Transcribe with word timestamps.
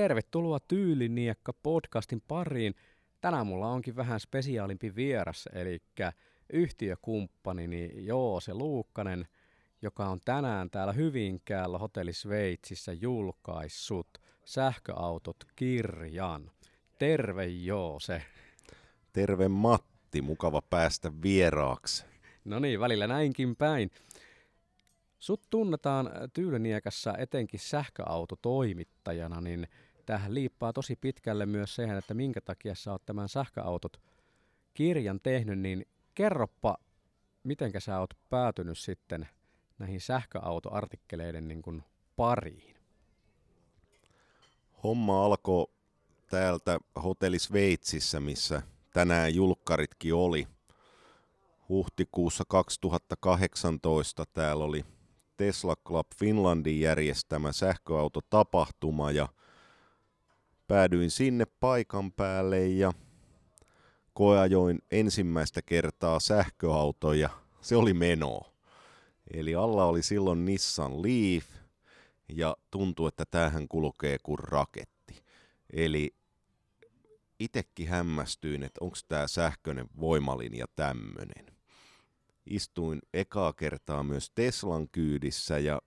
tervetuloa 0.00 0.60
Tyyliniekka 0.60 1.52
podcastin 1.52 2.22
pariin. 2.28 2.74
Tänään 3.20 3.46
mulla 3.46 3.68
onkin 3.68 3.96
vähän 3.96 4.20
spesiaalimpi 4.20 4.94
vieras, 4.94 5.48
eli 5.52 5.78
yhtiökumppanini 6.52 7.90
Joose 7.94 8.54
Luukkanen, 8.54 9.28
joka 9.82 10.08
on 10.08 10.20
tänään 10.24 10.70
täällä 10.70 10.92
Hyvinkäällä 10.92 11.78
Hotelli 11.78 12.12
Sveitsissä 12.12 12.92
julkaissut 12.92 14.08
sähköautot 14.44 15.36
kirjan. 15.56 16.50
Terve 16.98 17.46
Joose. 17.46 18.22
Terve 19.12 19.48
Matti, 19.48 20.22
mukava 20.22 20.62
päästä 20.62 21.12
vieraaksi. 21.22 22.04
No 22.44 22.58
niin, 22.58 22.80
välillä 22.80 23.06
näinkin 23.06 23.56
päin. 23.56 23.90
Sut 25.18 25.42
tunnetaan 25.50 26.10
Tyyliniekassa 26.32 27.14
etenkin 27.18 27.60
sähköautotoimittajana, 27.60 29.40
niin 29.40 29.66
tähän 30.10 30.34
liippaa 30.34 30.72
tosi 30.72 30.96
pitkälle 30.96 31.46
myös 31.46 31.74
siihen, 31.74 31.96
että 31.98 32.14
minkä 32.14 32.40
takia 32.40 32.74
sä 32.74 32.92
oot 32.92 33.06
tämän 33.06 33.28
sähköautot 33.28 34.00
kirjan 34.74 35.20
tehnyt, 35.20 35.58
niin 35.58 35.86
kerroppa, 36.14 36.78
miten 37.44 37.72
sä 37.78 38.00
oot 38.00 38.14
päätynyt 38.30 38.78
sitten 38.78 39.28
näihin 39.78 40.00
sähköautoartikkeleiden 40.00 41.48
niin 41.48 41.62
kuin 41.62 41.82
pariin? 42.16 42.76
Homma 44.82 45.24
alkoi 45.24 45.66
täältä 46.30 46.78
hotelli 47.02 47.38
Sveitsissä, 47.38 48.20
missä 48.20 48.62
tänään 48.92 49.34
julkkaritkin 49.34 50.14
oli. 50.14 50.48
Huhtikuussa 51.68 52.44
2018 52.48 54.24
täällä 54.26 54.64
oli 54.64 54.84
Tesla 55.36 55.76
Club 55.86 56.06
Finlandin 56.18 56.80
järjestämä 56.80 57.52
sähköautotapahtuma 57.52 59.10
ja 59.10 59.28
päädyin 60.70 61.10
sinne 61.10 61.46
paikan 61.60 62.12
päälle 62.12 62.66
ja 62.66 62.92
koeajoin 64.12 64.78
ensimmäistä 64.90 65.62
kertaa 65.62 66.20
sähköautoja. 66.20 67.30
Se 67.60 67.76
oli 67.76 67.94
meno. 67.94 68.40
Eli 69.34 69.54
alla 69.54 69.84
oli 69.84 70.02
silloin 70.02 70.44
Nissan 70.44 71.02
Leaf 71.02 71.44
ja 72.28 72.56
tuntui, 72.70 73.08
että 73.08 73.24
tämähän 73.30 73.68
kulkee 73.68 74.16
kuin 74.22 74.38
raketti. 74.38 75.24
Eli 75.72 76.14
itekin 77.40 77.88
hämmästyin, 77.88 78.62
että 78.62 78.84
onko 78.84 78.96
tämä 79.08 79.28
sähköinen 79.28 79.86
voimalinja 80.00 80.66
tämmöinen. 80.76 81.46
Istuin 82.46 82.98
ekaa 83.14 83.52
kertaa 83.52 84.02
myös 84.02 84.30
Teslan 84.34 84.88
kyydissä 84.88 85.58
ja 85.58 85.80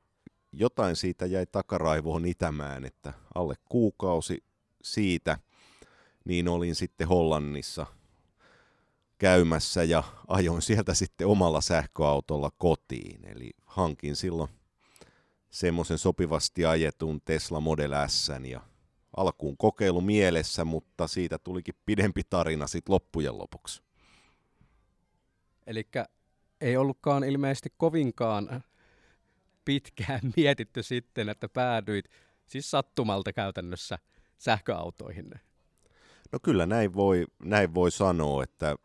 jotain 0.51 0.95
siitä 0.95 1.25
jäi 1.25 1.45
takaraivoon 1.45 2.25
itämään, 2.25 2.85
että 2.85 3.13
alle 3.35 3.55
kuukausi 3.65 4.43
siitä 4.83 5.37
niin 6.25 6.47
olin 6.47 6.75
sitten 6.75 7.07
Hollannissa 7.07 7.85
käymässä 9.17 9.83
ja 9.83 10.03
ajoin 10.27 10.61
sieltä 10.61 10.93
sitten 10.93 11.27
omalla 11.27 11.61
sähköautolla 11.61 12.51
kotiin. 12.57 13.27
Eli 13.27 13.51
hankin 13.65 14.15
silloin 14.15 14.49
semmoisen 15.49 15.97
sopivasti 15.97 16.65
ajetun 16.65 17.21
Tesla 17.25 17.59
Model 17.59 17.91
S 18.07 18.31
ja 18.49 18.61
alkuun 19.17 19.57
kokeilu 19.57 20.01
mielessä, 20.01 20.65
mutta 20.65 21.07
siitä 21.07 21.37
tulikin 21.37 21.75
pidempi 21.85 22.21
tarina 22.29 22.67
sitten 22.67 22.93
loppujen 22.93 23.37
lopuksi. 23.37 23.83
Eli 25.67 25.87
ei 26.61 26.77
ollutkaan 26.77 27.23
ilmeisesti 27.23 27.73
kovinkaan 27.77 28.63
pitkään 29.65 30.21
mietitty 30.37 30.83
sitten, 30.83 31.29
että 31.29 31.49
päädyit 31.49 32.05
siis 32.45 32.71
sattumalta 32.71 33.33
käytännössä 33.33 33.99
sähköautoihin. 34.37 35.31
No 36.31 36.39
kyllä 36.43 36.65
näin 36.65 36.93
voi, 36.93 37.25
näin 37.43 37.73
voi 37.73 37.91
sanoa, 37.91 38.43
että 38.43 38.75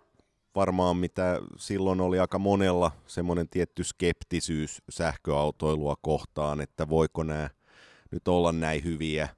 varmaan 0.54 0.96
mitä 0.96 1.40
silloin 1.56 2.00
oli 2.00 2.18
aika 2.18 2.38
monella 2.38 2.90
semmoinen 3.06 3.48
tietty 3.48 3.84
skeptisyys 3.84 4.82
sähköautoilua 4.88 5.96
kohtaan, 6.02 6.60
että 6.60 6.88
voiko 6.88 7.22
nämä 7.22 7.50
nyt 8.10 8.28
olla 8.28 8.52
näin 8.52 8.84
hyviä, 8.84 9.28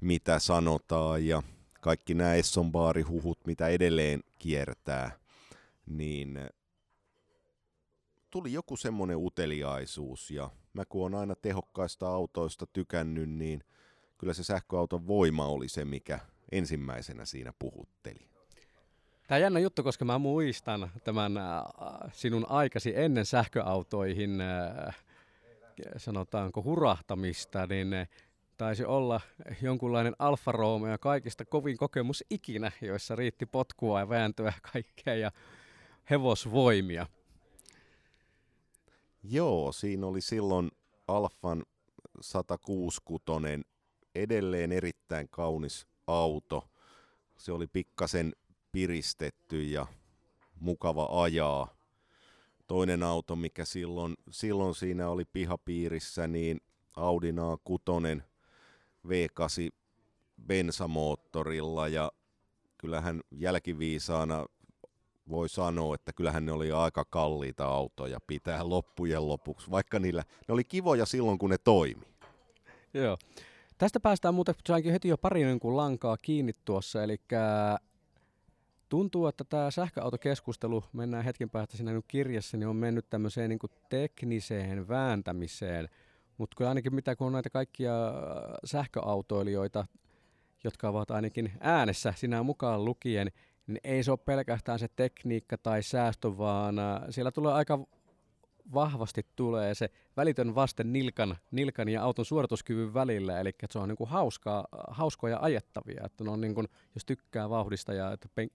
mitä 0.00 0.38
sanotaan 0.38 1.26
ja 1.26 1.42
kaikki 1.80 2.14
nämä 2.14 2.34
Esson 2.34 2.72
huhut, 3.08 3.38
mitä 3.46 3.68
edelleen 3.68 4.20
kiertää, 4.38 5.18
niin 5.86 6.38
tuli 8.30 8.52
joku 8.52 8.76
semmoinen 8.76 9.16
uteliaisuus 9.16 10.30
ja 10.30 10.50
mä 10.72 10.84
kun 10.84 11.06
on 11.06 11.14
aina 11.14 11.34
tehokkaista 11.34 12.08
autoista 12.08 12.66
tykännyt, 12.66 13.30
niin 13.30 13.64
kyllä 14.22 14.34
se 14.34 14.44
sähköauton 14.44 15.06
voima 15.06 15.46
oli 15.46 15.68
se, 15.68 15.84
mikä 15.84 16.18
ensimmäisenä 16.52 17.24
siinä 17.24 17.52
puhutteli. 17.58 18.28
Tämä 19.26 19.36
on 19.36 19.42
jännä 19.42 19.60
juttu, 19.60 19.82
koska 19.82 20.04
mä 20.04 20.18
muistan 20.18 20.90
tämän 21.04 21.36
äh, 21.36 21.62
sinun 22.12 22.46
aikasi 22.48 22.92
ennen 22.96 23.26
sähköautoihin, 23.26 24.40
äh, 24.40 24.96
sanotaanko 25.96 26.62
hurahtamista, 26.62 27.66
niin 27.66 27.94
äh, 27.94 28.08
taisi 28.56 28.84
olla 28.84 29.20
jonkunlainen 29.62 30.16
Alfa 30.18 30.52
Romeo 30.52 30.98
kaikista 30.98 31.44
kovin 31.44 31.76
kokemus 31.76 32.24
ikinä, 32.30 32.72
joissa 32.80 33.16
riitti 33.16 33.46
potkua 33.46 34.00
ja 34.00 34.08
vääntöä 34.08 34.52
kaikkea 34.72 35.14
ja 35.14 35.30
hevosvoimia. 36.10 37.06
Joo, 39.22 39.72
siinä 39.72 40.06
oli 40.06 40.20
silloin 40.20 40.70
Alfan 41.08 41.64
166 42.20 43.00
edelleen 44.14 44.72
erittäin 44.72 45.28
kaunis 45.28 45.86
auto. 46.06 46.68
Se 47.36 47.52
oli 47.52 47.66
pikkasen 47.66 48.32
piristetty 48.72 49.62
ja 49.62 49.86
mukava 50.60 51.22
ajaa. 51.22 51.76
Toinen 52.66 53.02
auto, 53.02 53.36
mikä 53.36 53.64
silloin, 53.64 54.14
silloin 54.30 54.74
siinä 54.74 55.08
oli 55.08 55.24
pihapiirissä, 55.24 56.26
niin 56.26 56.60
Audi 56.96 57.30
A6 57.30 58.22
V8 59.06 59.72
bensamoottorilla 60.46 61.88
ja 61.88 62.12
kyllähän 62.78 63.20
jälkiviisaana 63.30 64.46
voi 65.28 65.48
sanoa, 65.48 65.94
että 65.94 66.12
kyllähän 66.12 66.46
ne 66.46 66.52
oli 66.52 66.72
aika 66.72 67.04
kalliita 67.04 67.64
autoja 67.66 68.18
pitää 68.26 68.68
loppujen 68.68 69.28
lopuksi, 69.28 69.70
vaikka 69.70 69.98
niillä, 69.98 70.24
ne 70.48 70.54
oli 70.54 70.64
kivoja 70.64 71.06
silloin 71.06 71.38
kun 71.38 71.50
ne 71.50 71.58
toimi. 71.58 72.04
Joo. 72.94 73.18
Tästä 73.82 74.00
päästään 74.00 74.34
muuten, 74.34 74.54
sainkin 74.66 74.92
heti 74.92 75.08
jo 75.08 75.18
pari 75.18 75.44
niin 75.44 75.76
lankaa 75.76 76.16
kiinni 76.16 76.52
tuossa, 76.64 77.02
eli 77.02 77.16
tuntuu, 78.88 79.26
että 79.26 79.44
tämä 79.44 79.70
sähköautokeskustelu, 79.70 80.84
mennään 80.92 81.24
hetken 81.24 81.50
päästä 81.50 81.76
siinä 81.76 81.92
nyt 81.92 82.04
kirjassa, 82.08 82.56
niin 82.56 82.68
on 82.68 82.76
mennyt 82.76 83.10
tämmöiseen 83.10 83.48
niin 83.48 83.58
kuin 83.58 83.70
tekniseen 83.88 84.88
vääntämiseen, 84.88 85.88
mutta 86.38 86.54
kyllä 86.56 86.68
ainakin 86.68 86.94
mitä 86.94 87.16
kun 87.16 87.26
on 87.26 87.32
näitä 87.32 87.50
kaikkia 87.50 87.92
sähköautoilijoita, 88.64 89.86
jotka 90.64 90.88
ovat 90.88 91.10
ainakin 91.10 91.52
äänessä 91.60 92.14
sinä 92.16 92.42
mukaan 92.42 92.84
lukien, 92.84 93.32
niin 93.66 93.80
ei 93.84 94.02
se 94.02 94.10
ole 94.10 94.18
pelkästään 94.24 94.78
se 94.78 94.88
tekniikka 94.96 95.58
tai 95.58 95.82
säästö, 95.82 96.38
vaan 96.38 96.74
siellä 97.10 97.30
tulee 97.30 97.52
aika 97.52 97.78
vahvasti 98.74 99.26
tulee 99.36 99.74
se 99.74 99.90
välitön 100.16 100.54
vaste 100.54 100.84
nilkan, 100.84 101.36
nilkan 101.50 101.88
ja 101.88 102.02
auton 102.02 102.24
suorituskyvyn 102.24 102.94
välillä, 102.94 103.40
eli 103.40 103.50
se 103.70 103.78
on 103.78 103.88
niin 103.88 103.96
kuin 103.96 104.10
hauskaa, 104.10 104.64
hauskoja 104.88 105.38
ajettavia, 105.40 106.02
että 106.04 106.24
ne 106.24 106.30
on 106.30 106.40
niin 106.40 106.54
kuin, 106.54 106.68
jos 106.94 107.04
tykkää 107.04 107.50
vauhdista 107.50 107.94
ja 107.94 108.12
että 108.12 108.28
pen, 108.34 108.50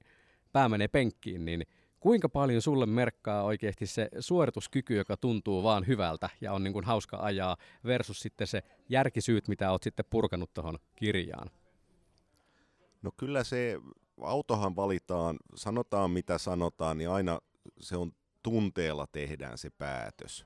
pää 0.52 0.70
menee 0.70 0.88
penkkiin, 0.88 1.46
niin 1.46 1.64
kuinka 2.00 2.30
paljon 2.30 2.62
sulle 2.62 2.86
merkkaa 2.86 3.44
oikeasti 3.44 3.88
se 3.88 4.10
suorituskyky, 4.20 4.96
joka 4.96 5.18
tuntuu 5.18 5.64
vaan 5.64 5.88
hyvältä 5.88 6.30
ja 6.42 6.54
on 6.54 6.64
niin 6.64 6.74
kuin 6.74 6.86
hauska 6.86 7.18
ajaa, 7.18 7.58
versus 7.86 8.20
sitten 8.20 8.48
se 8.48 8.64
järkisyyt, 8.90 9.48
mitä 9.48 9.72
oot 9.72 9.84
sitten 9.84 10.06
purkanut 10.10 10.54
tuohon 10.54 10.78
kirjaan? 10.96 11.50
No 13.02 13.12
kyllä 13.18 13.44
se, 13.44 13.80
autohan 14.22 14.76
valitaan, 14.76 15.38
sanotaan 15.56 16.12
mitä 16.12 16.38
sanotaan, 16.38 16.98
niin 16.98 17.10
aina 17.10 17.40
se 17.80 17.98
on 17.98 18.12
tunteella 18.44 19.08
tehdään 19.12 19.58
se 19.58 19.70
päätös. 19.70 20.46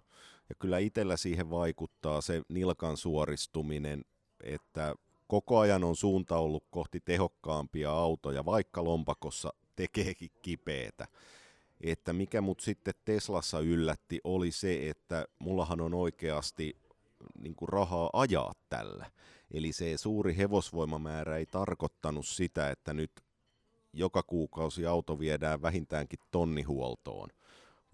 Ja 0.49 0.55
kyllä 0.59 0.77
itsellä 0.77 1.17
siihen 1.17 1.49
vaikuttaa 1.49 2.21
se 2.21 2.41
nilkan 2.49 2.97
suoristuminen, 2.97 4.05
että 4.43 4.95
koko 5.27 5.59
ajan 5.59 5.83
on 5.83 5.95
suunta 5.95 6.37
ollut 6.37 6.63
kohti 6.69 6.99
tehokkaampia 6.99 7.91
autoja, 7.91 8.45
vaikka 8.45 8.83
lompakossa 8.83 9.53
tekeekin 9.75 10.31
kipeätä. 10.41 11.07
Että 11.81 12.13
mikä 12.13 12.41
mut 12.41 12.59
sitten 12.59 12.93
Teslassa 13.05 13.59
yllätti 13.59 14.19
oli 14.23 14.51
se, 14.51 14.89
että 14.89 15.25
mullahan 15.39 15.81
on 15.81 15.93
oikeasti 15.93 16.75
niin 17.39 17.55
kuin 17.55 17.69
rahaa 17.69 18.09
ajaa 18.13 18.53
tällä. 18.69 19.11
Eli 19.51 19.71
se 19.73 19.97
suuri 19.97 20.37
hevosvoimamäärä 20.37 21.37
ei 21.37 21.45
tarkoittanut 21.45 22.27
sitä, 22.27 22.69
että 22.69 22.93
nyt 22.93 23.11
joka 23.93 24.23
kuukausi 24.23 24.85
auto 24.85 25.19
viedään 25.19 25.61
vähintäänkin 25.61 26.19
tonnihuoltoon, 26.31 27.29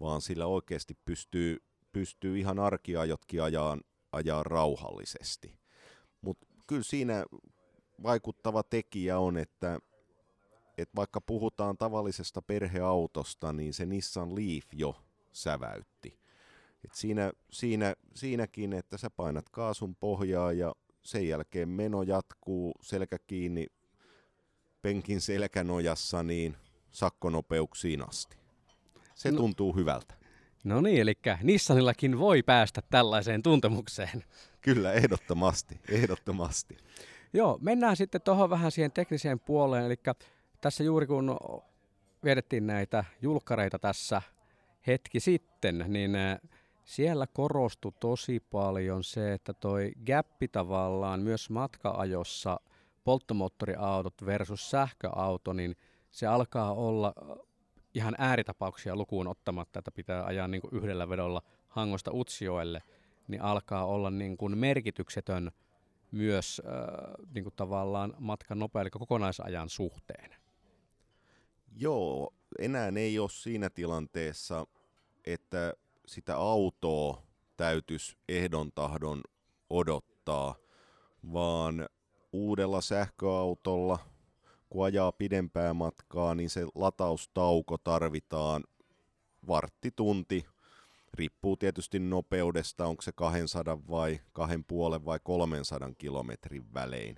vaan 0.00 0.20
sillä 0.20 0.46
oikeasti 0.46 0.98
pystyy, 1.04 1.62
pystyy 1.92 2.38
ihan 2.38 2.58
arkiajotkin 2.58 3.42
ajaa, 3.42 3.78
ajaa 4.12 4.42
rauhallisesti. 4.42 5.58
Mutta 6.20 6.46
kyllä 6.66 6.82
siinä 6.82 7.24
vaikuttava 8.02 8.62
tekijä 8.62 9.18
on, 9.18 9.36
että, 9.36 9.78
että 10.78 10.96
vaikka 10.96 11.20
puhutaan 11.20 11.78
tavallisesta 11.78 12.42
perheautosta, 12.42 13.52
niin 13.52 13.74
se 13.74 13.86
Nissan 13.86 14.34
Leaf 14.34 14.64
jo 14.72 15.02
säväytti. 15.32 16.18
Et 16.84 16.94
siinä, 16.94 17.32
siinä, 17.50 17.94
siinäkin, 18.14 18.72
että 18.72 18.96
sä 18.96 19.10
painat 19.10 19.48
kaasun 19.48 19.96
pohjaa 19.96 20.52
ja 20.52 20.74
sen 21.02 21.28
jälkeen 21.28 21.68
meno 21.68 22.02
jatkuu 22.02 22.72
selkä 22.82 23.18
kiinni 23.26 23.66
penkin 24.82 25.20
selkänojassa 25.20 26.22
niin 26.22 26.56
sakkonopeuksiin 26.90 28.08
asti. 28.08 28.37
Se 29.18 29.30
no, 29.30 29.36
tuntuu 29.36 29.72
hyvältä. 29.76 30.14
No 30.64 30.80
niin, 30.80 31.00
eli 31.00 31.14
Nissanillakin 31.42 32.18
voi 32.18 32.42
päästä 32.42 32.82
tällaiseen 32.90 33.42
tuntemukseen. 33.42 34.24
Kyllä, 34.60 34.92
ehdottomasti, 34.92 35.80
ehdottomasti. 35.88 36.76
Joo, 37.32 37.58
mennään 37.60 37.96
sitten 37.96 38.20
tuohon 38.20 38.50
vähän 38.50 38.70
siihen 38.70 38.92
tekniseen 38.92 39.40
puoleen, 39.40 39.84
eli 39.84 39.96
tässä 40.60 40.84
juuri 40.84 41.06
kun 41.06 41.36
vietettiin 42.24 42.66
näitä 42.66 43.04
julkkareita 43.22 43.78
tässä 43.78 44.22
hetki 44.86 45.20
sitten, 45.20 45.84
niin 45.88 46.12
siellä 46.84 47.26
korostui 47.26 47.92
tosi 48.00 48.40
paljon 48.40 49.04
se, 49.04 49.32
että 49.32 49.52
toi 49.52 49.92
gappi 50.06 50.48
tavallaan 50.48 51.20
myös 51.20 51.50
matka-ajossa 51.50 52.60
polttomoottoriautot 53.04 54.26
versus 54.26 54.70
sähköauto, 54.70 55.52
niin 55.52 55.76
se 56.10 56.26
alkaa 56.26 56.74
olla 56.74 57.14
ihan 57.98 58.14
ääritapauksia 58.18 58.96
lukuun 58.96 59.28
ottamatta, 59.28 59.78
että 59.78 59.90
pitää 59.90 60.24
ajaa 60.24 60.48
niin 60.48 60.60
kuin 60.60 60.74
yhdellä 60.74 61.08
vedolla 61.08 61.42
Hangosta 61.68 62.10
Utsioelle, 62.14 62.82
niin 63.28 63.42
alkaa 63.42 63.86
olla 63.86 64.10
niin 64.10 64.36
kuin 64.36 64.58
merkityksetön 64.58 65.50
myös 66.10 66.62
äh, 66.66 67.26
niin 67.34 67.44
kuin 67.44 67.54
tavallaan 67.56 68.14
matkan 68.18 68.58
nopea, 68.58 68.82
eli 68.82 68.90
kokonaisajan 68.90 69.68
suhteen. 69.68 70.34
Joo, 71.76 72.34
enää 72.58 72.92
ei 72.96 73.18
ole 73.18 73.30
siinä 73.30 73.70
tilanteessa, 73.70 74.66
että 75.26 75.72
sitä 76.06 76.36
autoa 76.36 77.22
täytyisi 77.56 78.16
ehdon 78.28 78.72
tahdon 78.72 79.20
odottaa, 79.70 80.54
vaan 81.32 81.88
uudella 82.32 82.80
sähköautolla, 82.80 83.98
kun 84.70 84.84
ajaa 84.84 85.12
pidempää 85.12 85.74
matkaa, 85.74 86.34
niin 86.34 86.50
se 86.50 86.66
lataustauko 86.74 87.78
tarvitaan 87.78 88.64
varttitunti. 89.48 90.46
Riippuu 91.14 91.56
tietysti 91.56 91.98
nopeudesta, 91.98 92.86
onko 92.86 93.02
se 93.02 93.12
200 93.12 93.78
vai 93.88 94.20
2,5 94.38 95.04
vai 95.04 95.18
300 95.22 95.92
kilometrin 95.98 96.74
välein. 96.74 97.16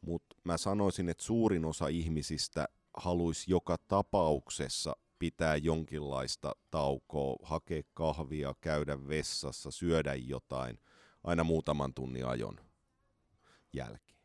Mutta 0.00 0.36
mä 0.44 0.56
sanoisin, 0.56 1.08
että 1.08 1.24
suurin 1.24 1.64
osa 1.64 1.88
ihmisistä 1.88 2.68
haluaisi 2.96 3.50
joka 3.50 3.76
tapauksessa 3.88 4.96
pitää 5.18 5.56
jonkinlaista 5.56 6.56
taukoa, 6.70 7.36
hakea 7.42 7.82
kahvia, 7.94 8.54
käydä 8.60 9.08
vessassa, 9.08 9.70
syödä 9.70 10.14
jotain 10.14 10.78
aina 11.24 11.44
muutaman 11.44 11.94
tunnin 11.94 12.26
ajon 12.26 12.56
jälkeen. 13.72 14.18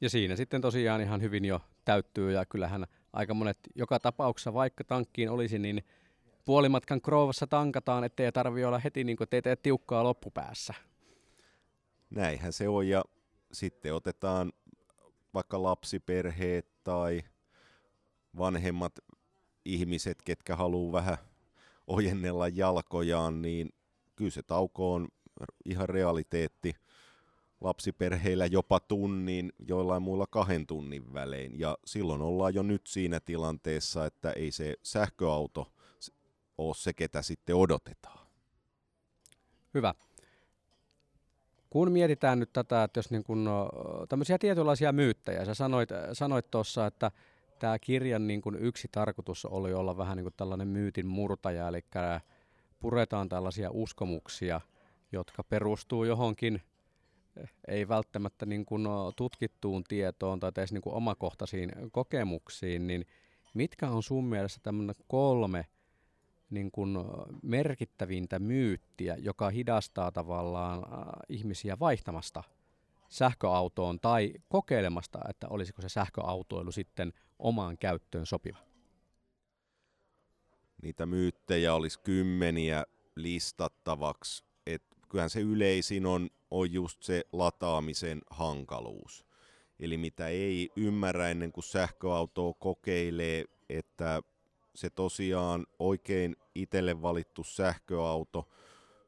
Ja 0.00 0.10
siinä 0.10 0.36
sitten 0.36 0.60
tosiaan 0.60 1.00
ihan 1.00 1.22
hyvin 1.22 1.44
jo 1.44 1.60
täyttyy 1.84 2.32
ja 2.32 2.46
kyllähän 2.46 2.86
aika 3.12 3.34
monet 3.34 3.58
joka 3.74 4.00
tapauksessa, 4.00 4.54
vaikka 4.54 4.84
tankkiin 4.84 5.30
olisi, 5.30 5.58
niin 5.58 5.84
puolimatkan 6.44 7.00
kroovassa 7.00 7.46
tankataan, 7.46 8.04
ettei 8.04 8.32
tarvi 8.32 8.64
olla 8.64 8.78
heti 8.78 9.04
niin 9.04 9.16
kuin 9.16 9.28
teitä 9.28 9.56
tiukkaa 9.56 10.04
loppupäässä. 10.04 10.74
Näinhän 12.10 12.52
se 12.52 12.68
on 12.68 12.88
ja 12.88 13.04
sitten 13.52 13.94
otetaan 13.94 14.52
vaikka 15.34 15.62
lapsiperheet 15.62 16.66
tai 16.84 17.22
vanhemmat 18.38 18.98
ihmiset, 19.64 20.22
ketkä 20.22 20.56
haluaa 20.56 20.92
vähän 20.92 21.18
ojennella 21.86 22.48
jalkojaan, 22.48 23.42
niin 23.42 23.74
kyllä 24.16 24.30
se 24.30 24.42
tauko 24.42 24.94
on 24.94 25.08
ihan 25.64 25.88
realiteetti 25.88 26.74
lapsiperheillä 27.64 28.46
jopa 28.46 28.80
tunnin, 28.80 29.52
joillain 29.68 30.02
muilla 30.02 30.26
kahden 30.26 30.66
tunnin 30.66 31.14
välein. 31.14 31.58
Ja 31.58 31.78
silloin 31.84 32.22
ollaan 32.22 32.54
jo 32.54 32.62
nyt 32.62 32.86
siinä 32.86 33.20
tilanteessa, 33.20 34.06
että 34.06 34.30
ei 34.30 34.50
se 34.50 34.74
sähköauto 34.82 35.72
ole 36.58 36.74
se, 36.74 36.92
ketä 36.92 37.22
sitten 37.22 37.56
odotetaan. 37.56 38.26
Hyvä. 39.74 39.94
Kun 41.70 41.92
mietitään 41.92 42.38
nyt 42.38 42.52
tätä, 42.52 42.84
että 42.84 42.98
jos 42.98 43.10
niin 43.10 43.24
kun, 43.24 43.50
tämmöisiä 44.08 44.38
tietynlaisia 44.38 44.92
myyttejä, 44.92 45.44
sä 45.44 45.54
sanoit, 45.54 45.88
sanoit 46.12 46.50
tuossa, 46.50 46.86
että 46.86 47.10
tämä 47.58 47.78
kirjan 47.78 48.26
niin 48.26 48.42
kun 48.42 48.58
yksi 48.58 48.88
tarkoitus 48.92 49.44
oli 49.44 49.74
olla 49.74 49.96
vähän 49.96 50.16
niin 50.16 50.24
kuin 50.24 50.34
tällainen 50.36 50.68
myytin 50.68 51.06
murtaja, 51.06 51.68
eli 51.68 51.84
puretaan 52.80 53.28
tällaisia 53.28 53.70
uskomuksia, 53.70 54.60
jotka 55.12 55.44
perustuu 55.44 56.04
johonkin– 56.04 56.60
ei 57.68 57.88
välttämättä 57.88 58.46
niin 58.46 58.66
kuin 58.66 58.86
tutkittuun 59.16 59.84
tietoon 59.84 60.40
tai 60.40 60.50
edes 60.56 60.72
niin 60.72 60.82
kuin 60.82 60.94
omakohtaisiin 60.94 61.72
kokemuksiin, 61.92 62.86
niin 62.86 63.06
mitkä 63.54 63.88
on 63.88 64.02
sun 64.02 64.24
mielestä 64.24 64.60
tämmöinen 64.62 64.94
kolme 65.08 65.66
niin 66.50 66.70
kuin 66.70 66.96
merkittävintä 67.42 68.38
myyttiä, 68.38 69.16
joka 69.18 69.50
hidastaa 69.50 70.12
tavallaan 70.12 70.82
ihmisiä 71.28 71.78
vaihtamasta 71.80 72.42
sähköautoon 73.08 74.00
tai 74.00 74.34
kokeilemasta, 74.48 75.18
että 75.28 75.48
olisiko 75.48 75.82
se 75.82 75.88
sähköautoilu 75.88 76.72
sitten 76.72 77.12
omaan 77.38 77.78
käyttöön 77.78 78.26
sopiva? 78.26 78.58
Niitä 80.82 81.06
myyttejä 81.06 81.74
olisi 81.74 82.00
kymmeniä 82.00 82.84
listattavaksi. 83.16 84.44
Et 84.66 84.82
kyllähän 85.08 85.30
se 85.30 85.40
yleisin 85.40 86.06
on 86.06 86.30
on 86.54 86.72
just 86.72 87.02
se 87.02 87.24
lataamisen 87.32 88.22
hankaluus. 88.30 89.26
Eli 89.80 89.96
mitä 89.96 90.28
ei 90.28 90.70
ymmärrä 90.76 91.28
ennen 91.28 91.52
kuin 91.52 91.64
sähköautoa 91.64 92.54
kokeilee, 92.58 93.44
että 93.68 94.22
se 94.74 94.90
tosiaan 94.90 95.66
oikein 95.78 96.36
itselle 96.54 97.02
valittu 97.02 97.44
sähköauto, 97.44 98.48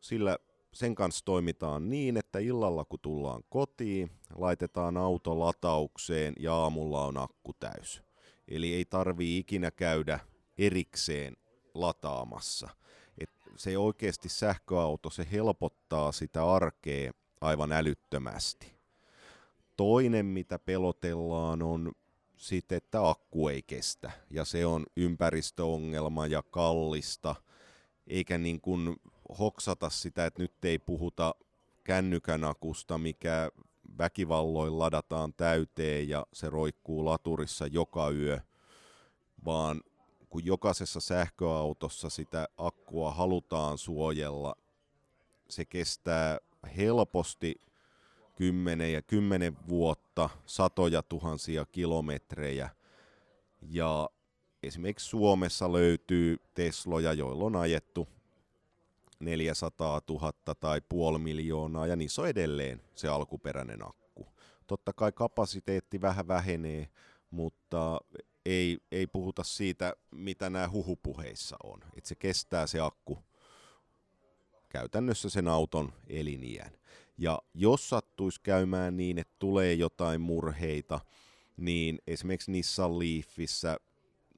sillä 0.00 0.38
sen 0.72 0.94
kanssa 0.94 1.24
toimitaan 1.24 1.90
niin, 1.90 2.16
että 2.16 2.38
illalla 2.38 2.84
kun 2.84 2.98
tullaan 3.02 3.42
kotiin, 3.48 4.10
laitetaan 4.34 4.96
auto 4.96 5.38
lataukseen 5.38 6.34
ja 6.38 6.54
aamulla 6.54 7.04
on 7.04 7.16
akku 7.16 7.52
täys. 7.52 8.02
Eli 8.48 8.74
ei 8.74 8.84
tarvii 8.84 9.38
ikinä 9.38 9.70
käydä 9.70 10.20
erikseen 10.58 11.36
lataamassa. 11.74 12.68
Et 13.18 13.30
se 13.56 13.78
oikeasti 13.78 14.28
sähköauto, 14.28 15.10
se 15.10 15.26
helpottaa 15.32 16.12
sitä 16.12 16.50
arkea 16.50 17.12
aivan 17.40 17.72
älyttömästi. 17.72 18.72
Toinen, 19.76 20.26
mitä 20.26 20.58
pelotellaan, 20.58 21.62
on 21.62 21.92
sitten, 22.36 22.76
että 22.76 23.08
akku 23.08 23.48
ei 23.48 23.62
kestä. 23.62 24.10
Ja 24.30 24.44
se 24.44 24.66
on 24.66 24.86
ympäristöongelma 24.96 26.26
ja 26.26 26.42
kallista. 26.42 27.34
Eikä 28.06 28.38
niin 28.38 28.60
kuin 28.60 28.96
hoksata 29.38 29.90
sitä, 29.90 30.26
että 30.26 30.42
nyt 30.42 30.64
ei 30.64 30.78
puhuta 30.78 31.34
kännykän 31.84 32.44
akusta, 32.44 32.98
mikä 32.98 33.50
väkivalloin 33.98 34.78
ladataan 34.78 35.32
täyteen 35.32 36.08
ja 36.08 36.26
se 36.32 36.50
roikkuu 36.50 37.04
laturissa 37.04 37.66
joka 37.66 38.10
yö, 38.10 38.40
vaan 39.44 39.80
kun 40.28 40.44
jokaisessa 40.44 41.00
sähköautossa 41.00 42.10
sitä 42.10 42.48
akkua 42.56 43.10
halutaan 43.10 43.78
suojella, 43.78 44.56
se 45.50 45.64
kestää 45.64 46.38
helposti 46.76 47.54
kymmenen 48.36 48.92
ja 48.92 49.02
kymmenen 49.02 49.56
vuotta, 49.68 50.30
satoja 50.46 51.02
tuhansia 51.02 51.66
kilometrejä. 51.72 52.70
Ja 53.62 54.10
esimerkiksi 54.62 55.08
Suomessa 55.08 55.72
löytyy 55.72 56.36
Tesloja, 56.54 57.12
joilla 57.12 57.44
on 57.44 57.56
ajettu 57.56 58.08
400 59.20 60.00
000 60.08 60.32
tai 60.60 60.80
puoli 60.88 61.18
miljoonaa, 61.18 61.86
ja 61.86 61.96
niissä 61.96 62.22
on 62.22 62.28
edelleen 62.28 62.82
se 62.94 63.08
alkuperäinen 63.08 63.86
akku. 63.88 64.26
Totta 64.66 64.92
kai 64.92 65.12
kapasiteetti 65.12 66.00
vähän 66.00 66.28
vähenee, 66.28 66.88
mutta 67.30 68.00
ei, 68.46 68.78
ei 68.92 69.06
puhuta 69.06 69.44
siitä, 69.44 69.96
mitä 70.10 70.50
nämä 70.50 70.68
huhupuheissa 70.68 71.56
on. 71.62 71.80
Että 71.96 72.08
se 72.08 72.14
kestää 72.14 72.66
se 72.66 72.80
akku 72.80 73.18
käytännössä 74.76 75.30
sen 75.30 75.48
auton 75.48 75.92
eliniän. 76.06 76.70
Ja 77.18 77.38
jos 77.54 77.88
sattuisi 77.88 78.40
käymään 78.42 78.96
niin, 78.96 79.18
että 79.18 79.34
tulee 79.38 79.74
jotain 79.74 80.20
murheita, 80.20 81.00
niin 81.56 81.98
esimerkiksi 82.06 82.52
Nissan 82.52 82.98
Leafissä 82.98 83.76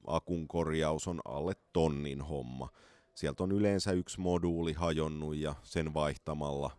akun 0.07 0.47
korjaus 0.47 1.07
on 1.07 1.21
alle 1.25 1.53
tonnin 1.73 2.21
homma. 2.21 2.69
Sieltä 3.15 3.43
on 3.43 3.51
yleensä 3.51 3.91
yksi 3.91 4.19
moduuli 4.19 4.73
hajonnut 4.73 5.35
ja 5.35 5.55
sen 5.63 5.93
vaihtamalla 5.93 6.71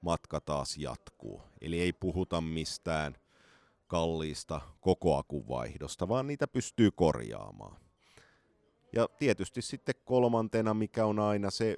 matka 0.00 0.40
taas 0.40 0.76
jatkuu. 0.76 1.42
Eli 1.60 1.80
ei 1.80 1.92
puhuta 1.92 2.40
mistään 2.40 3.16
kalliista 3.86 4.60
kokoakuvaihdosta, 4.80 6.08
vaan 6.08 6.26
niitä 6.26 6.46
pystyy 6.48 6.90
korjaamaan. 6.90 7.76
Ja 8.92 9.08
tietysti 9.18 9.62
sitten 9.62 9.94
kolmantena, 10.04 10.74
mikä 10.74 11.06
on 11.06 11.18
aina 11.18 11.50
se 11.50 11.76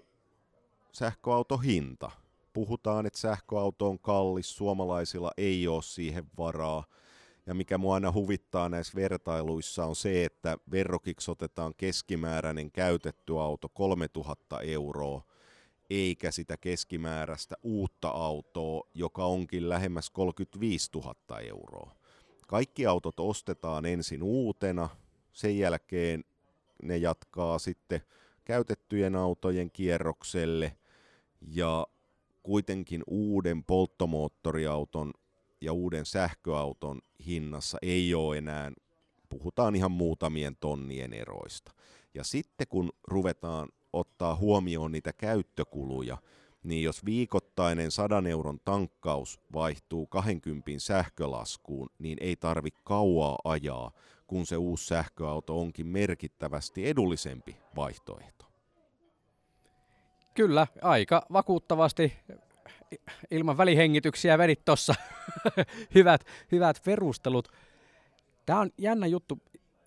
sähköautohinta. 0.97 2.11
Puhutaan, 2.53 3.07
että 3.07 3.19
sähköauto 3.19 3.89
on 3.89 3.99
kallis, 3.99 4.57
suomalaisilla 4.57 5.33
ei 5.37 5.69
ole 5.69 5.83
siihen 5.83 6.25
varaa. 6.39 6.85
Ja 7.47 7.55
mikä 7.55 7.79
mua 7.79 7.95
aina 7.95 8.13
huvittaa 8.13 8.69
näissä 8.69 8.93
vertailuissa 8.97 9.85
on 9.85 9.97
se, 9.97 10.25
että 10.25 10.59
verrokiksi 10.71 11.31
otetaan 11.31 11.75
keskimääräinen 11.77 12.71
käytetty 12.71 13.39
auto 13.39 13.69
3000 13.69 14.61
euroa, 14.61 15.23
eikä 15.91 16.31
sitä 16.31 16.57
keskimääräistä 16.57 17.57
uutta 17.63 18.09
autoa, 18.09 18.89
joka 18.95 19.25
onkin 19.25 19.69
lähemmäs 19.69 20.11
35 20.11 20.91
000 20.95 21.41
euroa. 21.41 21.95
Kaikki 22.47 22.87
autot 22.87 23.21
ostetaan 23.21 23.87
ensin 23.87 24.23
uutena, 24.23 24.89
sen 25.33 25.59
jälkeen 25.59 26.25
ne 26.83 26.97
jatkaa 26.97 27.59
sitten 27.59 28.01
käytettyjen 28.45 29.17
autojen 29.17 29.71
kierrokselle 29.71 30.77
ja 31.47 31.87
kuitenkin 32.43 33.03
uuden 33.07 33.65
polttomoottoriauton 33.65 35.13
ja 35.61 35.73
uuden 35.73 36.07
sähköauton 36.07 37.01
hinnassa 37.27 37.79
ei 37.83 38.15
ole 38.15 38.39
enää, 38.39 38.73
puhutaan 39.29 39.77
ihan 39.77 39.91
muutamien 39.91 40.57
tonnien 40.57 41.13
eroista. 41.13 41.73
Ja 42.15 42.25
sitten 42.25 42.67
kun 42.69 42.93
ruvetaan 43.09 43.69
ottaa 43.93 44.37
huomioon 44.37 44.93
niitä 44.93 45.13
käyttökuluja, 45.13 46.19
niin 46.63 46.83
jos 46.83 47.05
viikoittainen 47.05 47.91
100 47.91 48.23
euron 48.29 48.61
tankkaus 48.65 49.41
vaihtuu 49.53 50.07
20 50.07 50.71
sähkölaskuun, 50.79 51.89
niin 51.99 52.19
ei 52.21 52.37
tarvi 52.37 52.71
kauaa 52.85 53.39
ajaa, 53.45 53.91
kun 54.27 54.47
se 54.47 54.57
uusi 54.57 54.87
sähköauto 54.87 55.61
onkin 55.61 55.87
merkittävästi 55.87 56.87
edullisempi 56.89 57.57
vaihtoehto. 57.77 58.36
Kyllä, 60.37 60.67
aika 60.83 61.23
vakuuttavasti 61.33 62.13
ilman 63.31 63.59
välihengityksiä 63.59 64.39
vedit 64.39 64.65
tuossa. 64.65 64.95
hyvät, 65.95 66.27
hyvät 66.53 66.83
perustelut. 66.85 67.49
Tämä 68.47 68.61
on 68.61 68.71
jännä 68.79 69.07
juttu, 69.07 69.39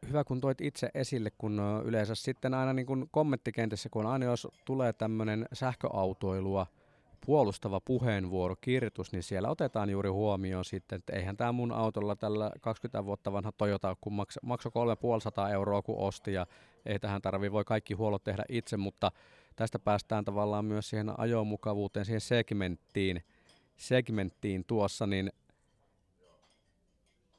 hyvä 0.07 0.23
kun 0.23 0.41
toit 0.41 0.61
itse 0.61 0.89
esille, 0.93 1.31
kun 1.37 1.61
yleensä 1.85 2.15
sitten 2.15 2.53
aina 2.53 2.73
niin 2.73 2.85
kuin 2.85 3.05
kommenttikentissä, 3.11 3.89
kun 3.89 4.05
aina 4.05 4.25
jos 4.25 4.47
tulee 4.65 4.93
tämmöinen 4.93 5.45
sähköautoilua– 5.53 6.67
puolustava 7.25 7.79
puheenvuoro, 7.79 8.55
kirjoitus, 8.61 9.11
niin 9.11 9.23
siellä 9.23 9.49
otetaan 9.49 9.89
juuri 9.89 10.09
huomioon 10.09 10.65
sitten, 10.65 10.97
että 10.97 11.13
eihän 11.13 11.37
tämä 11.37 11.51
mun 11.51 11.71
autolla 11.71 12.15
tällä 12.15 12.51
20 12.61 13.05
vuotta 13.05 13.33
vanha 13.33 13.51
Toyota, 13.51 13.95
kun 14.01 14.13
makso 14.13 14.39
maksoi 14.43 14.71
350 14.71 15.49
euroa 15.49 15.81
kun 15.81 15.97
osti 15.97 16.33
ja 16.33 16.47
ei 16.85 16.99
tähän 16.99 17.21
tarvi, 17.21 17.51
voi 17.51 17.65
kaikki 17.65 17.93
huollot 17.93 18.23
tehdä 18.23 18.43
itse, 18.49 18.77
mutta 18.77 19.11
tästä 19.59 19.79
päästään 19.79 20.25
tavallaan 20.25 20.65
myös 20.65 20.89
siihen 20.89 21.19
ajomukavuuteen, 21.19 22.05
siihen 22.05 22.21
segmenttiin, 22.21 23.23
segmenttiin 23.77 24.65
tuossa, 24.67 25.07
niin 25.07 25.31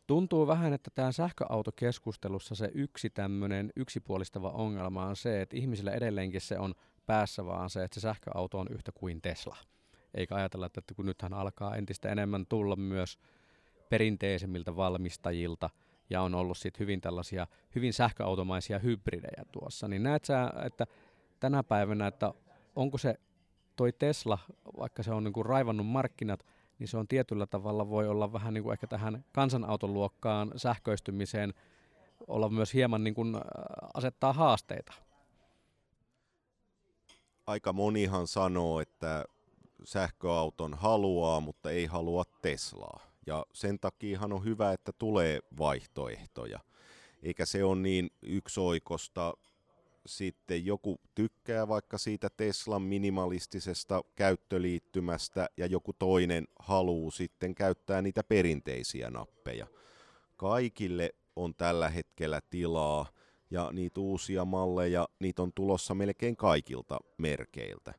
tuntuu 0.07 0.47
vähän, 0.47 0.73
että 0.73 0.91
tämä 0.95 1.13
sähköautokeskustelussa 1.13 2.55
se 2.55 2.71
yksi 2.75 3.11
tämmöinen 3.11 3.71
yksipuolistava 3.77 4.51
ongelma 4.51 5.07
on 5.07 5.17
se, 5.17 5.41
että 5.41 5.57
ihmisillä 5.57 5.93
edelleenkin 5.93 6.41
se 6.41 6.59
on 6.59 6.75
päässä 7.07 7.45
vaan 7.45 7.71
se, 7.71 7.85
että 7.85 7.95
se 7.95 8.01
sähköauto 8.01 8.59
on 8.59 8.67
yhtä 8.71 8.93
kuin 8.95 9.23
Tesla. 9.23 9.57
Eikä 10.15 10.35
ajatella, 10.35 10.67
että 10.67 10.95
kun 10.97 11.07
nythän 11.07 11.33
alkaa 11.33 11.77
entistä 11.77 12.09
enemmän 12.09 12.47
tulla 12.47 12.77
myös 12.77 13.19
perinteisemmiltä 13.89 14.77
valmistajilta, 14.77 15.71
ja 16.11 16.23
on 16.23 16.35
ollut 16.35 16.59
sitten 16.59 16.81
hyvin 16.81 17.01
tällaisia 17.01 17.47
hyvin 17.75 17.93
sähköautomaisia 17.93 18.79
hybridejä 18.79 19.45
tuossa, 19.53 19.89
niin 19.89 20.03
näet 20.03 20.25
sä, 20.25 20.53
että 20.65 20.87
tänä 21.41 21.63
päivänä, 21.63 22.07
että 22.07 22.35
onko 22.77 22.99
se 22.99 23.15
toi 23.77 23.93
Tesla, 23.93 24.39
vaikka 24.79 25.03
se 25.03 25.13
on 25.13 25.25
niin 25.25 25.33
kuin 25.33 25.47
raivannut 25.47 25.87
markkinat, 25.87 26.47
niin 26.79 26.89
se 26.89 26.97
on 26.97 27.09
tietyllä 27.09 27.47
tavalla 27.47 27.89
voi 27.89 28.09
olla 28.09 28.33
vähän 28.33 28.55
niin 28.55 28.65
kuin 28.65 28.73
ehkä 28.73 28.87
tähän 28.87 29.25
kansanautoluokkaan 29.33 30.53
sähköistymiseen 30.57 31.55
olla 32.29 32.49
myös 32.49 32.75
hieman 32.75 33.05
niin 33.05 33.15
kuin 33.15 33.37
asettaa 33.95 34.33
haasteita. 34.33 34.93
Aika 37.47 37.73
monihan 37.73 38.27
sanoo, 38.27 38.81
että 38.81 39.25
sähköauton 39.85 40.75
haluaa, 40.75 41.41
mutta 41.41 41.71
ei 41.71 41.87
halua 41.87 42.25
Teslaa. 42.43 43.01
Ja 43.27 43.47
sen 43.53 43.79
takiahan 43.79 44.33
on 44.33 44.45
hyvä, 44.45 44.73
että 44.73 44.93
tulee 44.93 45.41
vaihtoehtoja. 45.59 46.59
Eikä 47.23 47.47
se 47.47 47.65
ole 47.65 47.77
niin 47.77 48.11
yksioikosta 48.23 49.35
sitten 50.07 50.67
joku 50.67 51.01
tykkää 51.15 51.69
vaikka 51.69 51.99
siitä 51.99 52.29
Teslan 52.37 52.83
minimalistisesta 52.83 54.03
käyttöliittymästä 54.17 55.49
ja 55.57 55.67
joku 55.67 55.93
toinen 55.93 56.49
haluaa 56.59 57.11
sitten 57.11 57.55
käyttää 57.55 58.03
niitä 58.03 58.25
perinteisiä 58.25 59.11
nappeja. 59.11 59.67
Kaikille 60.37 61.15
on 61.37 61.55
tällä 61.55 61.89
hetkellä 61.89 62.41
tilaa 62.51 63.07
ja 63.51 63.71
niitä 63.73 64.01
uusia 64.01 64.45
malleja, 64.45 65.09
niitä 65.19 65.43
on 65.43 65.53
tulossa 65.53 65.95
melkein 65.95 66.37
kaikilta 66.37 66.99
merkeiltä. 67.19 67.95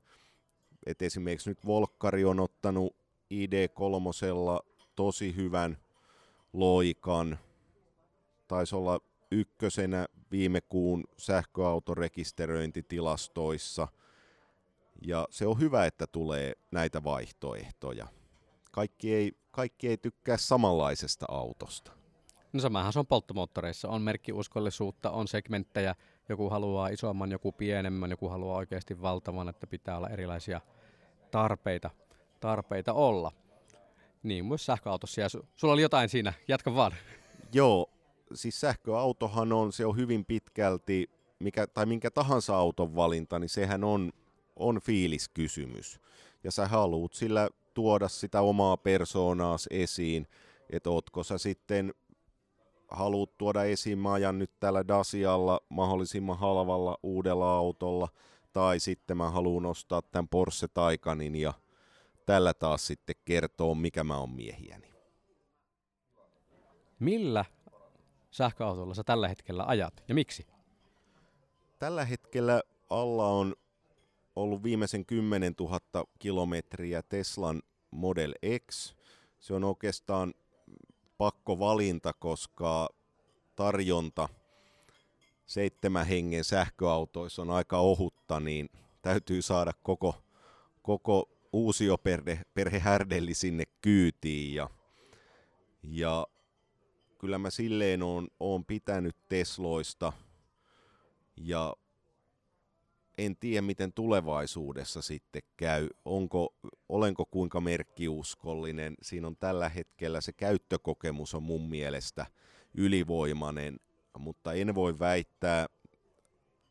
Et 0.86 1.02
esimerkiksi 1.02 1.50
nyt 1.50 1.66
Volkkari 1.66 2.26
on 2.26 2.40
ottanut 2.40 2.96
ID3 3.34 4.66
tosi 4.96 5.36
hyvän 5.36 5.78
loikan. 6.54 7.40
Taisi 8.48 8.76
olla 8.76 9.00
ykkösenä 9.32 10.06
viime 10.32 10.62
kuun 10.62 11.04
sähköautorekisteröintitilastoissa. 11.18 13.88
Ja 15.08 15.28
se 15.30 15.48
on 15.48 15.60
hyvä, 15.60 15.86
että 15.86 16.08
tulee 16.08 16.54
näitä 16.72 17.04
vaihtoehtoja. 17.04 18.08
Kaikki 18.72 19.14
ei, 19.14 19.32
kaikki 19.52 19.88
ei 19.88 19.98
tykkää 19.98 20.38
samanlaisesta 20.38 21.26
autosta. 21.30 21.92
No 22.54 22.60
samahan 22.60 22.94
se 22.94 23.00
on 23.00 23.08
polttomoottoreissa. 23.08 23.90
On 23.90 24.02
merkkiuskollisuutta, 24.02 25.12
on 25.12 25.28
segmenttejä, 25.28 25.96
joku 26.30 26.50
haluaa 26.50 26.88
isomman, 26.88 27.32
joku 27.32 27.52
pienemmän, 27.52 28.12
joku 28.12 28.30
haluaa 28.30 28.58
oikeasti 28.58 29.02
valtavan, 29.02 29.50
että 29.50 29.68
pitää 29.68 29.98
olla 29.98 30.10
erilaisia 30.10 30.62
tarpeita, 31.32 31.90
tarpeita 32.40 32.94
olla. 32.94 33.32
Niin, 34.24 34.46
myös 34.46 34.66
sähköautossa. 34.66 35.22
Ja 35.22 35.28
su- 35.28 35.46
sulla 35.56 35.74
oli 35.74 35.82
jotain 35.82 36.10
siinä, 36.10 36.34
jatka 36.48 36.76
vaan. 36.76 36.92
Joo, 37.54 37.90
siis 38.34 38.60
sähköautohan 38.60 39.54
on, 39.54 39.74
se 39.74 39.86
on 39.86 39.98
hyvin 39.98 40.26
pitkälti, 40.26 41.10
mikä, 41.40 41.68
tai 41.68 41.86
minkä 41.86 42.12
tahansa 42.12 42.58
auton 42.58 42.96
valinta, 42.96 43.40
niin 43.40 43.50
sehän 43.50 43.84
on, 43.84 44.12
on 44.56 44.82
fiiliskysymys. 44.82 46.00
Ja 46.44 46.52
sä 46.52 46.68
haluut 46.68 47.14
sillä 47.14 47.50
tuoda 47.74 48.08
sitä 48.08 48.42
omaa 48.42 48.78
persoonaas 48.78 49.68
esiin, 49.72 50.28
että 50.70 50.90
ootko 50.90 51.24
sä 51.24 51.38
sitten 51.38 51.94
haluat 52.92 53.38
tuoda 53.38 53.64
esiin, 53.64 53.98
mä 53.98 54.32
nyt 54.32 54.52
tällä 54.60 54.88
Dasialla 54.88 55.62
mahdollisimman 55.70 56.38
halvalla 56.38 56.98
uudella 57.04 57.58
autolla, 57.58 58.08
tai 58.54 58.80
sitten 58.80 59.18
mä 59.18 59.30
haluan 59.30 59.66
ostaa 59.66 60.02
tämän 60.02 60.28
Porsche 60.28 60.68
Taycanin 60.68 61.36
ja 61.36 61.54
tällä 62.26 62.54
taas 62.54 62.88
sitten 62.88 63.16
kertoo, 63.26 63.76
mikä 63.76 64.04
mä 64.04 64.18
oon 64.18 64.30
miehiäni. 64.30 64.92
Millä 67.00 67.46
sähköautolla 68.32 68.94
sä 68.94 69.04
tällä 69.04 69.28
hetkellä 69.28 69.64
ajat 69.68 70.04
ja 70.08 70.16
miksi? 70.16 70.48
Tällä 71.80 72.06
hetkellä 72.06 72.62
alla 72.90 73.28
on 73.28 73.56
ollut 74.36 74.64
viimeisen 74.64 75.06
10 75.06 75.54
000 75.60 75.80
kilometriä 76.20 77.02
Teslan 77.02 77.62
Model 77.92 78.34
X. 78.72 78.96
Se 79.40 79.54
on 79.54 79.64
oikeastaan 79.64 80.34
pakko 81.18 81.60
valinta, 81.60 82.14
koska 82.14 82.90
tarjonta 83.56 84.30
seitsemän 85.46 86.08
hengen 86.08 86.44
sähköautoissa 86.44 87.42
on 87.42 87.50
aika 87.50 87.78
ohutta, 87.78 88.40
niin 88.40 88.70
täytyy 89.02 89.42
saada 89.42 89.74
koko, 89.84 90.16
koko 90.82 91.30
uusioperhe 91.54 92.42
perhe 92.54 92.80
härdelli 92.80 93.34
sinne 93.34 93.64
kyytiin. 93.82 94.56
Ja, 94.56 94.70
ja 95.84 96.28
kyllä 97.22 97.38
mä 97.38 97.50
silleen 97.50 98.04
oon, 98.04 98.28
oon 98.40 98.66
pitänyt 98.66 99.16
Tesloista 99.30 100.14
ja 101.38 101.76
en 103.18 103.36
tiedä, 103.36 103.62
miten 103.62 103.94
tulevaisuudessa 103.94 105.02
sitten 105.02 105.42
käy. 105.58 105.90
Onko, 106.06 106.56
olenko 106.90 107.26
kuinka 107.26 107.62
merkkiuskollinen. 107.62 108.96
Siinä 109.02 109.28
on 109.28 109.36
tällä 109.36 109.70
hetkellä 109.70 110.22
se 110.22 110.34
käyttökokemus 110.34 111.34
on 111.34 111.44
mun 111.44 111.70
mielestä 111.70 112.26
ylivoimainen, 112.74 113.80
mutta 114.18 114.54
en 114.54 114.76
voi 114.76 115.00
väittää, 115.00 115.66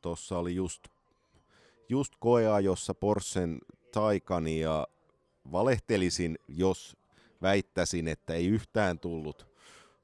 tuossa 0.00 0.38
oli 0.38 0.54
just, 0.54 0.82
just 1.88 2.12
koeajossa 2.18 2.94
Porschen 2.94 3.58
Taikani 3.92 4.60
ja 4.60 4.86
valehtelisin, 5.52 6.38
jos 6.48 6.96
väittäisin, 7.42 8.08
että 8.08 8.34
ei 8.34 8.46
yhtään 8.46 8.98
tullut 8.98 9.49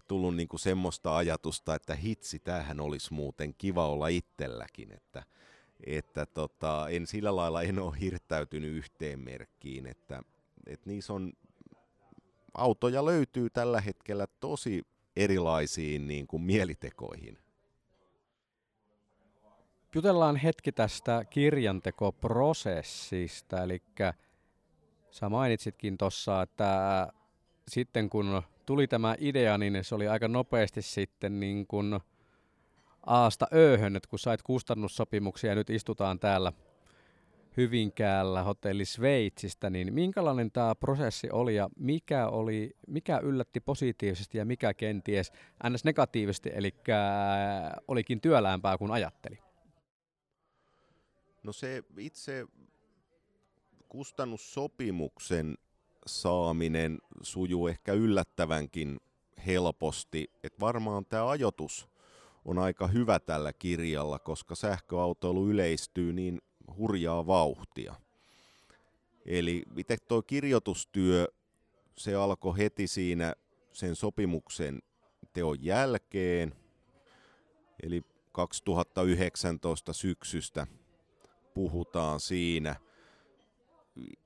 tullut 0.09 0.37
niin 0.37 0.49
kuin 0.49 0.61
semmoista 0.61 1.17
ajatusta, 1.17 1.75
että 1.75 1.95
hitsi, 1.95 2.39
tämähän 2.39 2.81
olisi 2.81 3.15
muuten 3.15 3.55
kiva 3.59 3.89
olla 3.89 4.09
itselläkin, 4.09 4.93
että, 4.93 5.23
että 5.87 6.27
tota, 6.27 6.89
en 6.89 7.07
sillä 7.07 7.37
lailla 7.37 7.63
en 7.63 7.79
ole 7.79 8.01
hirttäytynyt 8.01 8.77
yhteen 8.77 9.21
merkkiin, 9.21 9.87
että, 9.87 10.23
että 10.67 10.91
niissä 10.91 11.13
on, 11.13 11.33
autoja 12.55 13.05
löytyy 13.05 13.51
tällä 13.51 13.81
hetkellä 13.81 14.27
tosi 14.41 14.87
erilaisiin 15.17 16.09
niin 16.09 16.27
kuin 16.27 16.43
mielitekoihin. 16.43 17.39
Jutellaan 19.95 20.37
hetki 20.37 20.73
tästä 20.73 21.25
kirjantekoprosessista, 21.25 23.63
eli 23.63 23.83
sä 25.11 25.29
mainitsitkin 25.29 25.99
tuossa, 25.99 26.43
että 26.43 27.09
sitten 27.69 28.11
kun 28.11 28.43
tuli 28.67 28.87
tämä 28.87 29.15
idea, 29.19 29.59
niin 29.59 29.85
se 29.85 29.95
oli 29.95 30.09
aika 30.09 30.29
nopeasti 30.29 30.83
sitten 30.83 31.41
niin 31.41 31.67
kuin 31.67 32.01
aasta 33.07 33.47
ööhön, 33.55 33.97
että 33.97 34.09
kun 34.09 34.19
sait 34.19 34.43
kustannussopimuksia 34.43 35.51
ja 35.51 35.55
nyt 35.55 35.71
istutaan 35.71 36.19
täällä 36.19 36.53
Hyvinkäällä 37.57 38.43
hotelli 38.43 38.85
Sveitsistä, 38.85 39.71
niin 39.71 39.95
minkälainen 39.95 40.51
tämä 40.51 40.75
prosessi 40.75 41.31
oli 41.31 41.55
ja 41.55 41.69
mikä, 41.77 42.29
oli, 42.29 42.77
mikä 42.87 43.19
yllätti 43.19 43.61
positiivisesti 43.61 44.39
ja 44.39 44.45
mikä 44.45 44.75
kenties 44.75 45.33
ns. 45.71 45.85
negatiivisesti, 45.85 46.51
eli 46.55 46.75
olikin 47.89 48.21
työlämpää 48.21 48.79
kuin 48.79 48.91
ajatteli? 48.91 49.39
No 51.43 51.53
se 51.53 51.83
itse 51.99 52.47
kustannussopimuksen 53.89 55.59
saaminen 56.07 56.99
sujuu 57.23 57.69
ehkä 57.69 57.93
yllättävänkin 57.93 59.01
helposti. 59.47 60.31
Et 60.45 60.61
varmaan 60.61 61.05
tämä 61.05 61.29
ajoitus 61.29 61.89
on 62.45 62.59
aika 62.59 62.87
hyvä 62.87 63.19
tällä 63.21 63.53
kirjalla, 63.53 64.19
koska 64.19 64.55
sähköautoilu 64.55 65.49
yleistyy 65.49 66.13
niin 66.13 66.41
hurjaa 66.77 67.27
vauhtia. 67.27 67.95
Eli 69.27 69.63
itse 69.77 69.97
tuo 70.09 70.23
kirjoitustyö, 70.23 71.29
se 71.99 72.15
alkoi 72.15 72.59
heti 72.59 72.87
siinä 72.87 73.35
sen 73.73 73.97
sopimuksen 73.97 74.83
teon 75.33 75.65
jälkeen, 75.65 76.55
eli 77.83 78.03
2019 78.33 79.93
syksystä 79.93 80.67
puhutaan 81.55 82.21
siinä– 82.21 82.77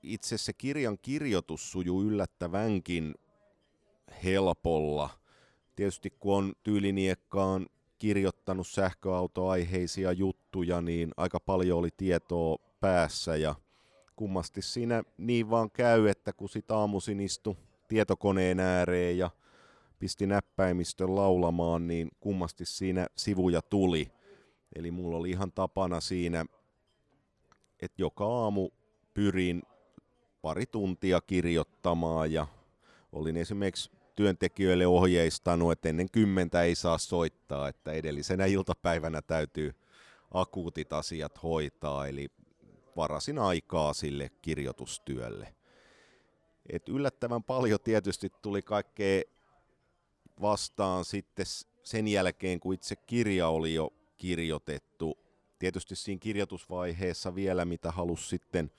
itse 0.03 0.37
se 0.37 0.53
kirjan 0.53 0.97
kirjoitus 1.01 1.71
sujuu 1.71 2.03
yllättävänkin 2.03 3.15
helpolla. 4.23 5.09
Tietysti 5.75 6.13
kun 6.19 6.35
on 6.37 6.53
tyyliniekkaan 6.63 7.67
kirjoittanut 7.99 8.67
sähköautoaiheisia 8.67 10.11
juttuja, 10.11 10.81
niin 10.81 11.11
aika 11.17 11.39
paljon 11.39 11.79
oli 11.79 11.89
tietoa 11.97 12.57
päässä 12.79 13.35
ja 13.35 13.55
kummasti 14.15 14.61
siinä 14.61 15.03
niin 15.17 15.49
vaan 15.49 15.71
käy, 15.71 16.07
että 16.07 16.33
kun 16.33 16.49
sit 16.49 16.71
aamuisin 16.71 17.19
istui 17.19 17.55
tietokoneen 17.87 18.59
ääreen 18.59 19.17
ja 19.17 19.29
pisti 19.99 20.27
näppäimistön 20.27 21.15
laulamaan, 21.15 21.87
niin 21.87 22.09
kummasti 22.19 22.65
siinä 22.65 23.07
sivuja 23.15 23.61
tuli. 23.61 24.11
Eli 24.75 24.91
mulla 24.91 25.17
oli 25.17 25.29
ihan 25.29 25.51
tapana 25.51 26.01
siinä, 26.01 26.45
että 27.79 28.01
joka 28.01 28.25
aamu 28.25 28.69
pyrin 29.13 29.63
pari 30.41 30.65
tuntia 30.65 31.21
kirjoittamaan 31.21 32.31
ja 32.31 32.47
olin 33.11 33.37
esimerkiksi 33.37 33.91
työntekijöille 34.15 34.87
ohjeistanut, 34.87 35.71
että 35.71 35.89
ennen 35.89 36.11
kymmentä 36.11 36.61
ei 36.63 36.75
saa 36.75 36.97
soittaa, 36.97 37.67
että 37.67 37.91
edellisenä 37.91 38.45
iltapäivänä 38.45 39.21
täytyy 39.21 39.75
akuutit 40.33 40.93
asiat 40.93 41.43
hoitaa, 41.43 42.07
eli 42.07 42.29
varasin 42.95 43.39
aikaa 43.39 43.93
sille 43.93 44.31
kirjoitustyölle. 44.41 45.55
Et 46.69 46.89
yllättävän 46.89 47.43
paljon 47.43 47.79
tietysti 47.83 48.29
tuli 48.41 48.61
kaikkea 48.61 49.21
vastaan 50.41 51.05
sitten 51.05 51.45
sen 51.83 52.07
jälkeen, 52.07 52.59
kun 52.59 52.73
itse 52.73 52.95
kirja 52.95 53.47
oli 53.47 53.73
jo 53.73 53.93
kirjoitettu. 54.17 55.17
Tietysti 55.59 55.95
siinä 55.95 56.19
kirjoitusvaiheessa 56.19 57.35
vielä, 57.35 57.65
mitä 57.65 57.91
halusi 57.91 58.27
sitten 58.27 58.71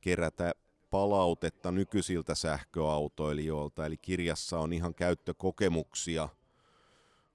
kerätä 0.00 0.52
palautetta 0.90 1.70
nykyisiltä 1.70 2.34
sähköautoilijoilta, 2.34 3.86
eli 3.86 3.96
kirjassa 3.96 4.58
on 4.58 4.72
ihan 4.72 4.94
käyttökokemuksia 4.94 6.28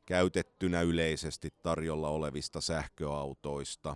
käytettynä 0.06 0.82
yleisesti 0.82 1.54
tarjolla 1.64 2.10
olevista 2.10 2.62
sähköautoista. 2.62 3.96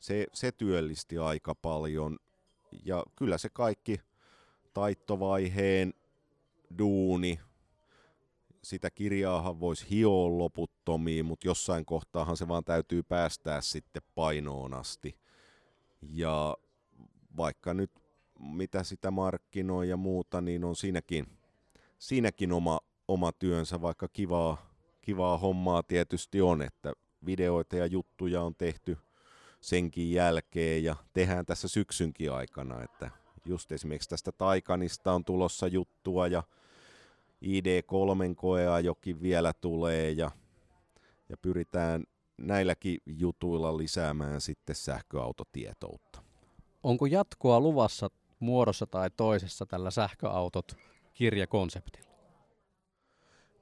Se, 0.00 0.26
se 0.32 0.52
työllisti 0.52 1.18
aika 1.18 1.54
paljon 1.54 2.18
ja 2.84 3.04
kyllä 3.16 3.38
se 3.38 3.48
kaikki 3.48 4.00
taittovaiheen 4.74 5.94
duuni, 6.78 7.40
sitä 8.62 8.90
kirjaahan 8.90 9.60
voisi 9.60 9.90
hioa 9.90 10.38
loputtomiin, 10.38 11.26
mutta 11.26 11.48
jossain 11.48 11.84
kohtaahan 11.84 12.36
se 12.36 12.48
vaan 12.48 12.64
täytyy 12.64 13.02
päästää 13.02 13.60
sitten 13.60 14.02
painoon 14.14 14.74
asti. 14.74 15.18
Ja 16.02 16.56
vaikka 17.36 17.74
nyt 17.74 17.90
mitä 18.38 18.82
sitä 18.82 19.10
markkinoi 19.10 19.88
ja 19.88 19.96
muuta, 19.96 20.40
niin 20.40 20.64
on 20.64 20.76
siinäkin, 20.76 21.26
siinäkin 21.98 22.52
oma, 22.52 22.80
oma 23.08 23.32
työnsä, 23.32 23.82
vaikka 23.82 24.08
kivaa, 24.08 24.70
kivaa 25.00 25.38
hommaa 25.38 25.82
tietysti 25.82 26.40
on, 26.40 26.62
että 26.62 26.92
videoita 27.26 27.76
ja 27.76 27.86
juttuja 27.86 28.42
on 28.42 28.54
tehty 28.54 28.98
senkin 29.60 30.12
jälkeen 30.12 30.84
ja 30.84 30.96
tehdään 31.12 31.46
tässä 31.46 31.68
syksynkin 31.68 32.32
aikana, 32.32 32.82
että 32.82 33.10
just 33.44 33.72
esimerkiksi 33.72 34.08
tästä 34.08 34.32
Taikanista 34.32 35.12
on 35.12 35.24
tulossa 35.24 35.66
juttua 35.66 36.26
ja 36.26 36.42
ID3 37.44 38.34
koea 38.36 38.80
jokin 38.80 39.22
vielä 39.22 39.52
tulee 39.52 40.10
ja, 40.10 40.30
ja 41.28 41.36
pyritään 41.36 42.04
näilläkin 42.38 42.98
jutuilla 43.06 43.76
lisäämään 43.76 44.40
sitten 44.40 44.76
sähköautotietoutta. 44.76 46.25
Onko 46.86 47.06
jatkoa 47.06 47.60
luvassa 47.60 48.10
muodossa 48.40 48.86
tai 48.86 49.10
toisessa 49.16 49.66
tällä 49.66 49.90
sähköautot 49.90 50.76
kirjakonseptilla? 51.14 52.10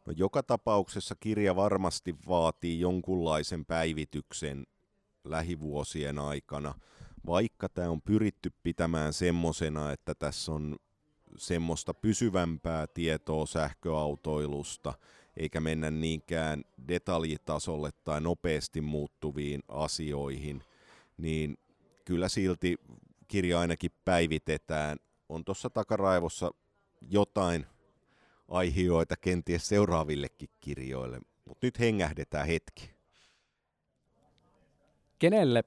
No, 0.06 0.12
joka 0.16 0.42
tapauksessa 0.42 1.14
kirja 1.20 1.56
varmasti 1.56 2.14
vaatii 2.28 2.80
jonkunlaisen 2.80 3.64
päivityksen 3.64 4.66
lähivuosien 5.24 6.18
aikana, 6.18 6.74
vaikka 7.26 7.68
tämä 7.68 7.90
on 7.90 8.02
pyritty 8.02 8.52
pitämään 8.62 9.12
semmosena, 9.12 9.92
että 9.92 10.14
tässä 10.14 10.52
on 10.52 10.76
semmoista 11.36 11.94
pysyvämpää 11.94 12.86
tietoa 12.86 13.46
sähköautoilusta, 13.46 14.94
eikä 15.36 15.60
mennä 15.60 15.90
niinkään 15.90 16.64
detaljitasolle 16.88 17.90
tai 18.04 18.20
nopeasti 18.20 18.80
muuttuviin 18.80 19.62
asioihin, 19.68 20.62
niin 21.16 21.58
kyllä 22.04 22.28
silti 22.28 22.78
kirja 23.28 23.60
ainakin 23.60 23.90
päivitetään. 24.04 24.98
On 25.28 25.44
tuossa 25.44 25.70
takaraivossa 25.70 26.50
jotain 27.00 27.66
aihioita 28.48 29.16
kenties 29.16 29.68
seuraavillekin 29.68 30.48
kirjoille, 30.60 31.20
mutta 31.44 31.66
nyt 31.66 31.78
hengähdetään 31.78 32.46
hetki. 32.46 32.90
Kenelle 35.18 35.64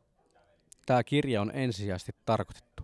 tämä 0.86 1.04
kirja 1.04 1.41
on 1.41 1.52
ensisijaisesti 1.52 2.12
tarkoitettu? 2.26 2.84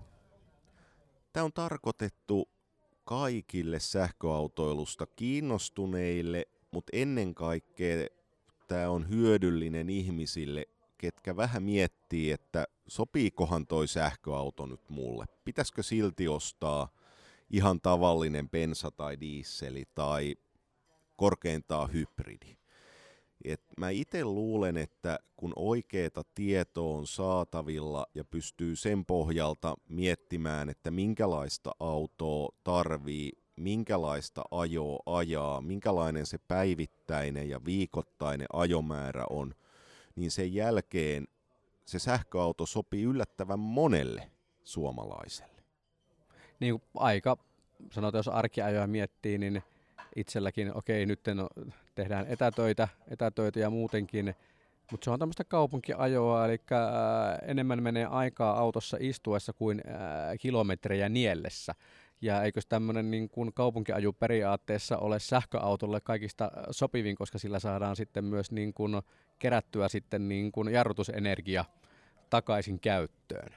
Tämä 1.34 1.44
on 1.44 1.54
tarkoitettu 1.54 2.50
kaikille 3.04 3.80
sähköautoilusta 3.80 5.06
kiinnostuneille, 5.06 6.46
mutta 6.72 6.90
ennen 6.94 7.36
kaikkea 7.36 8.08
tämä 8.68 8.90
on 8.90 9.10
hyödyllinen 9.10 9.90
ihmisille, 9.90 10.66
ketkä 10.98 11.36
vähän 11.36 11.64
miettii, 11.64 12.32
että 12.32 12.68
sopiikohan 12.88 13.68
toi 13.68 13.88
sähköauto 13.88 14.66
nyt 14.66 14.90
mulle? 14.90 15.26
Pitäisikö 15.46 15.84
silti 15.84 16.28
ostaa 16.28 16.90
ihan 17.50 17.82
tavallinen 17.82 18.50
bensa 18.50 18.92
tai 18.92 19.20
diisseli 19.20 19.84
tai 19.96 20.36
korkeintaan 21.16 21.94
hybridi? 21.94 22.58
Et 23.44 23.62
mä 23.78 23.90
itse 23.90 24.26
luulen, 24.26 24.78
että 24.78 25.20
kun 25.38 25.54
oikeita 25.56 26.24
tietoa 26.36 26.98
on 26.98 27.08
saatavilla 27.08 28.06
ja 28.16 28.24
pystyy 28.24 28.76
sen 28.76 29.06
pohjalta 29.06 29.76
miettimään, 29.90 30.70
että 30.70 30.92
minkälaista 30.92 31.72
autoa 31.80 32.50
tarvii, 32.64 33.32
minkälaista 33.56 34.42
ajoa 34.52 35.00
ajaa, 35.06 35.62
minkälainen 35.62 36.26
se 36.26 36.38
päivittäinen 36.38 37.50
ja 37.50 37.66
viikoittainen 37.66 38.48
ajomäärä 38.54 39.26
on, 39.30 39.56
niin 40.16 40.32
sen 40.32 40.54
jälkeen 40.54 41.28
se 41.86 42.00
sähköauto 42.00 42.66
sopii 42.66 43.04
yllättävän 43.04 43.60
monelle 43.60 44.32
suomalaiselle. 44.64 45.64
Niin 46.60 46.82
aika, 46.96 47.38
sanotaan 47.92 48.20
jos 48.20 48.28
arkiajoja 48.28 48.88
miettii, 48.88 49.38
niin 49.38 49.64
itselläkin, 50.16 50.78
okei 50.78 51.06
nyt 51.06 51.20
tehdään 51.96 52.26
etätöitä, 52.28 52.88
etätöitä 53.08 53.60
ja 53.60 53.70
muutenkin, 53.70 54.36
mutta 54.92 55.06
se 55.06 55.12
on 55.12 55.20
tämmöistä 55.20 55.44
kaupunkiajoa, 55.44 56.46
eli 56.46 56.58
enemmän 57.48 57.84
menee 57.84 58.06
aikaa 58.06 58.60
autossa 58.60 58.98
istuessa 59.00 59.54
kuin 59.54 59.82
kilometrejä 60.40 61.10
niellessä. 61.10 61.76
Ja 62.24 62.44
eikö 62.44 62.62
tämmöinen 62.70 63.12
niin 63.12 63.30
kuin 63.30 63.54
kaupunkiaju 63.54 64.14
periaatteessa 64.14 64.98
ole 64.98 65.20
sähköautolle 65.20 66.02
kaikista 66.02 66.52
sopivin, 66.72 67.16
koska 67.16 67.38
sillä 67.38 67.60
saadaan 67.60 67.96
sitten 67.96 68.26
myös 68.26 68.52
niin 68.52 68.74
kuin 68.74 69.02
kerättyä 69.40 69.88
sitten 69.88 70.30
niin 70.30 70.52
kuin 70.52 70.74
jarrutusenergia 70.74 71.66
takaisin 72.30 72.80
käyttöön. 72.80 73.50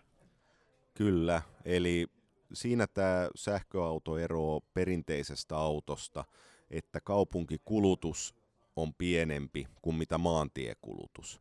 Kyllä, 0.95 1.43
eli 1.65 2.07
siinä 2.53 2.87
tämä 2.87 3.29
sähköauto 3.35 4.19
eroaa 4.19 4.61
perinteisestä 4.75 5.57
autosta, 5.57 6.25
että 6.71 7.01
kaupunkikulutus 7.01 8.35
on 8.77 8.95
pienempi 8.95 9.67
kuin 9.83 9.97
mitä 9.97 10.19
maantiekulutus. 10.19 11.41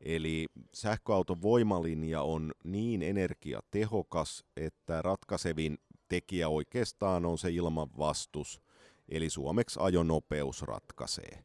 Eli 0.00 0.46
sähköauton 0.72 1.42
voimalinja 1.42 2.22
on 2.22 2.52
niin 2.64 3.02
energiatehokas, 3.02 4.44
että 4.56 5.02
ratkaisevin 5.02 5.78
tekijä 6.10 6.48
oikeastaan 6.48 7.26
on 7.26 7.38
se 7.38 7.50
ilmanvastus, 7.50 8.62
eli 9.08 9.30
suomeksi 9.30 9.80
ajonopeus 9.82 10.62
ratkaisee. 10.62 11.44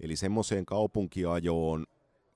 Eli 0.00 0.16
semmoiseen 0.16 0.66
kaupunkiajoon 0.66 1.86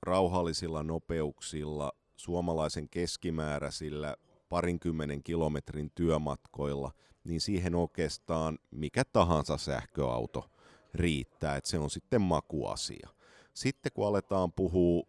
rauhallisilla 0.02 0.82
nopeuksilla, 0.82 1.92
suomalaisen 2.16 2.88
keskimääräisillä 2.88 4.16
parinkymmenen 4.48 5.22
kilometrin 5.22 5.90
työmatkoilla, 5.94 6.92
niin 7.24 7.40
siihen 7.40 7.74
oikeastaan 7.74 8.58
mikä 8.70 9.04
tahansa 9.04 9.56
sähköauto 9.56 10.50
riittää, 10.94 11.56
että 11.56 11.70
se 11.70 11.78
on 11.78 11.90
sitten 11.90 12.20
makuasia. 12.20 13.08
Sitten 13.54 13.92
kun 13.94 14.06
aletaan 14.06 14.52
puhua, 14.52 15.02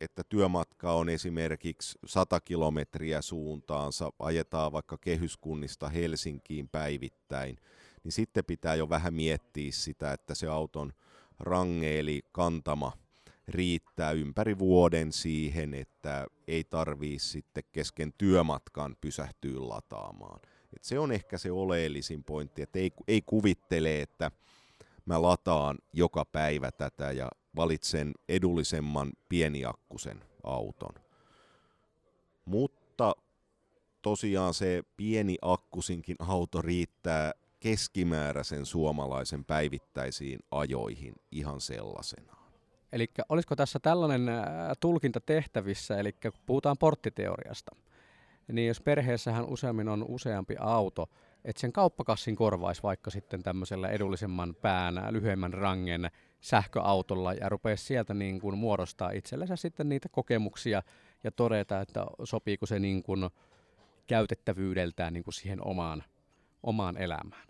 että 0.00 0.22
työmatka 0.28 0.92
on 0.92 1.08
esimerkiksi 1.08 1.98
100 2.06 2.40
kilometriä 2.40 3.22
suuntaansa, 3.22 4.12
ajetaan 4.18 4.72
vaikka 4.72 4.98
kehyskunnista 4.98 5.88
Helsinkiin 5.88 6.68
päivittäin, 6.68 7.56
niin 8.04 8.12
sitten 8.12 8.44
pitää 8.44 8.74
jo 8.74 8.88
vähän 8.88 9.14
miettiä 9.14 9.72
sitä, 9.72 10.12
että 10.12 10.34
se 10.34 10.46
auton 10.46 10.92
range 11.38 11.98
eli 11.98 12.22
kantama 12.32 12.92
riittää 13.48 14.10
ympäri 14.10 14.58
vuoden 14.58 15.12
siihen, 15.12 15.74
että 15.74 16.26
ei 16.46 16.64
tarvii 16.64 17.18
sitten 17.18 17.64
kesken 17.72 18.12
työmatkan 18.18 18.96
pysähtyä 19.00 19.68
lataamaan. 19.68 20.40
Et 20.76 20.84
se 20.84 20.98
on 20.98 21.12
ehkä 21.12 21.38
se 21.38 21.52
oleellisin 21.52 22.24
pointti, 22.24 22.62
että 22.62 22.78
ei, 22.78 22.90
ei 23.08 23.22
kuvittele, 23.22 24.02
että 24.02 24.30
mä 25.04 25.22
lataan 25.22 25.78
joka 25.92 26.24
päivä 26.24 26.72
tätä 26.72 27.12
ja 27.12 27.28
valitsen 27.58 28.12
edullisemman 28.28 29.10
pieniakkusen 29.28 30.24
auton. 30.42 30.94
Mutta 32.44 33.12
tosiaan 34.02 34.54
se 34.54 34.82
pieni 34.96 35.36
akkusinkin 35.42 36.16
auto 36.18 36.62
riittää 36.62 37.32
keskimääräisen 37.60 38.66
suomalaisen 38.66 39.44
päivittäisiin 39.44 40.38
ajoihin 40.50 41.14
ihan 41.30 41.60
sellaisena. 41.60 42.36
Eli 42.92 43.06
olisiko 43.28 43.56
tässä 43.56 43.78
tällainen 43.78 44.30
tulkinta 44.80 45.20
tehtävissä, 45.20 45.98
eli 45.98 46.12
kun 46.12 46.32
puhutaan 46.46 46.78
porttiteoriasta, 46.78 47.76
niin 48.52 48.68
jos 48.68 48.80
perheessähän 48.80 49.46
useammin 49.46 49.88
on 49.88 50.04
useampi 50.08 50.56
auto, 50.60 51.10
että 51.44 51.60
sen 51.60 51.72
kauppakassin 51.72 52.36
korvaisi 52.36 52.82
vaikka 52.82 53.10
sitten 53.10 53.42
tämmöisellä 53.42 53.88
edullisemman 53.88 54.54
pään, 54.54 55.02
lyhyemmän 55.10 55.54
rangen 55.54 56.10
sähköautolla 56.40 57.32
ja 57.32 57.48
rupeaisi 57.48 57.84
sieltä 57.84 58.14
niin 58.14 58.40
kuin 58.40 58.58
muodostaa 58.58 59.10
itsellensä 59.10 59.56
sitten 59.56 59.88
niitä 59.88 60.08
kokemuksia 60.08 60.82
ja 61.24 61.30
todeta, 61.30 61.80
että 61.80 62.06
sopiiko 62.24 62.66
se 62.66 62.78
niin 62.78 63.02
kuin 63.02 63.30
käytettävyydeltään 64.06 65.12
niin 65.12 65.24
kuin 65.24 65.34
siihen 65.34 65.66
omaan, 65.66 66.04
omaan 66.62 66.96
elämään. 66.96 67.48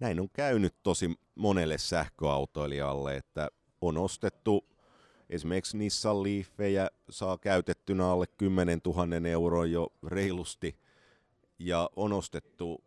Näin 0.00 0.20
on 0.20 0.28
käynyt 0.32 0.74
tosi 0.82 1.18
monelle 1.34 1.78
sähköautoilijalle, 1.78 3.16
että 3.16 3.48
on 3.80 3.98
ostettu 3.98 4.64
esimerkiksi 5.30 5.78
Nissan 5.78 6.22
Leafejä, 6.22 6.90
saa 7.10 7.38
käytettynä 7.38 8.10
alle 8.10 8.26
10 8.26 8.80
000 8.86 9.28
euroa 9.28 9.66
jo 9.66 9.92
reilusti, 10.06 10.76
ja 11.58 11.90
on 11.96 12.12
ostettu 12.12 12.84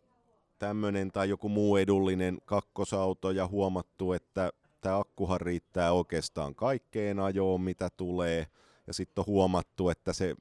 tämmöinen 0.58 1.12
tai 1.12 1.28
joku 1.28 1.48
muu 1.48 1.76
edullinen 1.76 2.38
kakkosauto 2.44 3.30
ja 3.30 3.46
huomattu, 3.46 4.12
että 4.12 4.52
tämä 4.80 4.98
akkuhan 4.98 5.40
riittää 5.40 5.92
oikeastaan 5.92 6.54
kaikkeen 6.54 7.20
ajoon, 7.20 7.60
mitä 7.60 7.90
tulee, 7.96 8.46
ja 8.86 8.92
sitten 8.92 9.22
on 9.22 9.26
huomattu, 9.26 9.90
että 9.90 10.12
se 10.12 10.34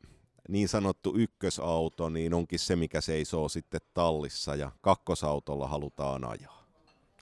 niin 0.50 0.67
sanottu 0.67 1.13
ykkösauto 1.15 2.10
niin 2.10 2.34
onkin 2.34 2.60
se, 2.60 2.76
mikä 2.76 3.02
seisoo 3.02 3.50
sitten 3.50 3.82
tallissa, 3.93 4.56
ja 4.56 4.71
kakkosautolla 4.82 5.67
halutaan 5.67 6.23
ajaa. 6.26 6.67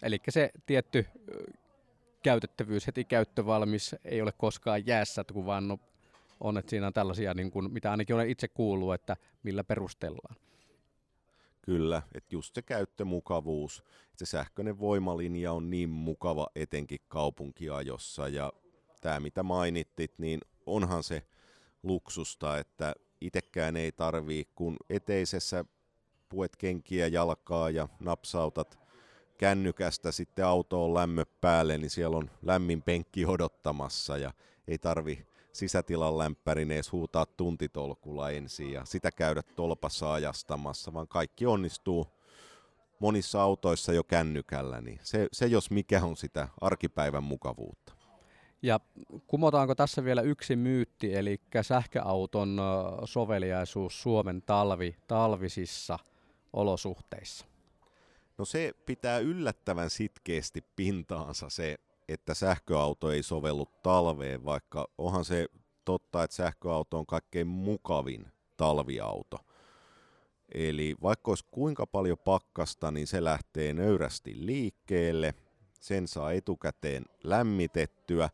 Eli 0.04 0.20
se 0.30 0.52
tietty 0.66 1.06
käytettävyys, 2.24 2.88
heti 2.88 3.04
käyttövalmis, 3.04 3.96
ei 4.06 4.22
ole 4.22 4.32
koskaan 4.32 4.88
jäässä, 4.88 5.26
kun 5.34 5.46
vaan 5.46 5.78
on, 6.40 6.58
että 6.58 6.70
siinä 6.70 6.88
on 6.88 6.94
tällaisia, 6.94 7.34
niin 7.34 7.52
kuin, 7.52 7.74
mitä 7.74 7.92
ainakin 7.92 8.16
olen 8.16 8.30
itse 8.30 8.48
kuullut, 8.48 8.94
että 8.94 9.18
millä 9.44 9.64
perustellaan. 9.64 10.36
Kyllä, 11.66 12.02
että 12.16 12.36
just 12.36 12.56
se 12.56 12.62
käyttömukavuus, 12.62 13.80
että 13.80 14.16
se 14.18 14.26
sähköinen 14.26 14.80
voimalinja 14.80 15.52
on 15.52 15.70
niin 15.70 15.90
mukava 15.90 16.48
etenkin 16.56 17.00
kaupunkiajossa. 17.08 18.28
Ja 18.28 18.54
tämä 19.02 19.20
mitä 19.20 19.44
mainittit, 19.44 20.14
niin 20.18 20.42
onhan 20.66 21.04
se 21.04 21.24
luksusta, 21.84 22.58
että 22.58 22.94
itsekään 23.22 23.76
ei 23.76 23.92
tarvii, 23.92 24.48
kun 24.56 24.78
eteisessä 24.90 25.66
puet 26.30 26.56
kenkiä 26.56 27.08
jalkaa 27.08 27.70
ja 27.70 27.88
napsautat 28.00 28.80
kännykästä 29.38 30.12
sitten 30.12 30.46
autoon 30.46 30.94
lämmö 30.94 31.26
päälle, 31.42 31.78
niin 31.78 31.90
siellä 31.90 32.18
on 32.18 32.32
lämmin 32.42 32.82
penkki 32.82 33.26
odottamassa 33.26 34.18
ja 34.18 34.34
ei 34.68 34.78
tarvi 34.78 35.28
sisätilan 35.56 36.18
lämpärin 36.18 36.72
edes 36.72 36.92
huutaa 36.92 37.26
tuntitolkulla 37.26 38.32
ensin 38.32 38.72
ja 38.72 38.86
sitä 38.86 39.12
käydä 39.12 39.42
tolpassa 39.56 40.14
ajastamassa, 40.14 40.94
vaan 40.94 41.08
kaikki 41.08 41.46
onnistuu 41.46 42.08
monissa 43.00 43.42
autoissa 43.42 43.94
jo 43.94 44.04
kännykällä, 44.04 44.82
niin 44.82 45.00
se, 45.04 45.28
se 45.32 45.46
jos 45.46 45.72
mikä 45.72 46.04
on 46.04 46.18
sitä 46.18 46.48
arkipäivän 46.62 47.24
mukavuutta. 47.24 47.94
Ja 48.62 48.80
kumotaanko 49.28 49.76
tässä 49.76 50.04
vielä 50.04 50.22
yksi 50.22 50.56
myytti, 50.56 51.16
eli 51.16 51.42
sähköauton 51.62 52.62
soveliaisuus 53.06 54.02
Suomen 54.02 54.42
talvi, 54.42 54.96
talvisissa 55.08 56.00
olosuhteissa? 56.54 57.46
No 58.38 58.46
se 58.46 58.74
pitää 58.86 59.20
yllättävän 59.20 59.90
sitkeästi 59.90 60.64
pintaansa 60.76 61.50
se, 61.50 61.78
että 62.10 62.34
sähköauto 62.34 63.12
ei 63.12 63.24
sovellu 63.24 63.66
talveen, 63.84 64.46
vaikka 64.46 64.88
onhan 64.98 65.26
se 65.26 65.48
totta, 65.86 66.24
että 66.24 66.36
sähköauto 66.36 66.98
on 67.00 67.06
kaikkein 67.06 67.48
mukavin 67.48 68.28
talviauto. 68.58 69.38
Eli 70.54 70.96
vaikka 71.02 71.32
olisi 71.32 71.46
kuinka 71.52 71.88
paljon 71.88 72.18
pakkasta, 72.18 72.92
niin 72.92 73.08
se 73.08 73.24
lähtee 73.24 73.74
nöyrästi 73.74 74.46
liikkeelle, 74.46 75.34
sen 75.80 76.08
saa 76.08 76.32
etukäteen 76.32 77.06
lämmitettyä, 77.24 78.30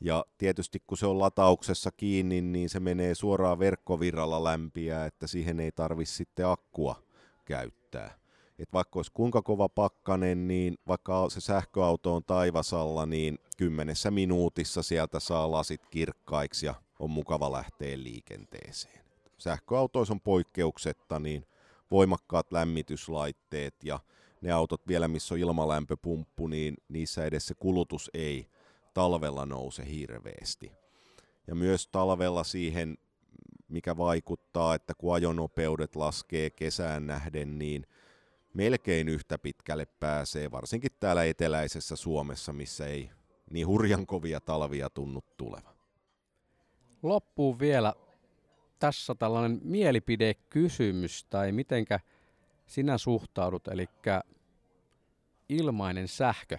ja 0.00 0.24
tietysti 0.38 0.82
kun 0.86 0.98
se 0.98 1.06
on 1.06 1.18
latauksessa 1.18 1.90
kiinni, 1.90 2.40
niin 2.40 2.68
se 2.68 2.80
menee 2.80 3.14
suoraan 3.14 3.58
verkkovirralla 3.58 4.44
lämpiä, 4.44 5.06
että 5.06 5.26
siihen 5.26 5.60
ei 5.60 5.72
tarvitse 5.72 6.14
sitten 6.14 6.46
akkua 6.46 7.02
käyttää 7.44 8.25
että 8.58 8.72
vaikka 8.72 8.98
olisi 8.98 9.12
kuinka 9.14 9.42
kova 9.42 9.68
pakkanen, 9.68 10.48
niin 10.48 10.78
vaikka 10.88 11.30
se 11.30 11.40
sähköauto 11.40 12.14
on 12.14 12.24
taivasalla, 12.24 13.06
niin 13.06 13.38
kymmenessä 13.56 14.10
minuutissa 14.10 14.82
sieltä 14.82 15.20
saa 15.20 15.50
lasit 15.50 15.86
kirkkaiksi 15.90 16.66
ja 16.66 16.74
on 16.98 17.10
mukava 17.10 17.52
lähteä 17.52 17.98
liikenteeseen. 18.02 19.04
Sähköautoissa 19.38 20.14
on 20.14 20.20
poikkeuksetta 20.20 21.20
niin 21.20 21.46
voimakkaat 21.90 22.52
lämmityslaitteet 22.52 23.84
ja 23.84 24.00
ne 24.40 24.52
autot 24.52 24.88
vielä, 24.88 25.08
missä 25.08 25.34
on 25.34 25.40
ilmalämpöpumppu, 25.40 26.46
niin 26.46 26.76
niissä 26.88 27.24
edes 27.24 27.46
se 27.46 27.54
kulutus 27.54 28.10
ei 28.14 28.46
talvella 28.94 29.46
nouse 29.46 29.90
hirveästi. 29.90 30.72
Ja 31.46 31.54
myös 31.54 31.86
talvella 31.86 32.44
siihen, 32.44 32.98
mikä 33.68 33.96
vaikuttaa, 33.96 34.74
että 34.74 34.94
kun 34.94 35.14
ajonopeudet 35.14 35.96
laskee 35.96 36.50
kesään 36.50 37.06
nähden, 37.06 37.58
niin 37.58 37.86
melkein 38.56 39.08
yhtä 39.08 39.38
pitkälle 39.38 39.86
pääsee, 39.86 40.50
varsinkin 40.50 40.90
täällä 41.00 41.24
eteläisessä 41.24 41.96
Suomessa, 41.96 42.52
missä 42.52 42.86
ei 42.86 43.10
niin 43.50 43.66
hurjan 43.66 44.06
kovia 44.06 44.40
talvia 44.40 44.90
tunnu 44.90 45.24
tuleva. 45.36 45.76
Loppuun 47.02 47.58
vielä 47.58 47.94
tässä 48.78 49.14
tällainen 49.14 49.60
mielipidekysymys, 49.64 51.24
tai 51.24 51.52
mitenkä 51.52 52.00
sinä 52.66 52.98
suhtaudut, 52.98 53.68
eli 53.68 53.88
ilmainen 55.48 56.08
sähkö. 56.08 56.58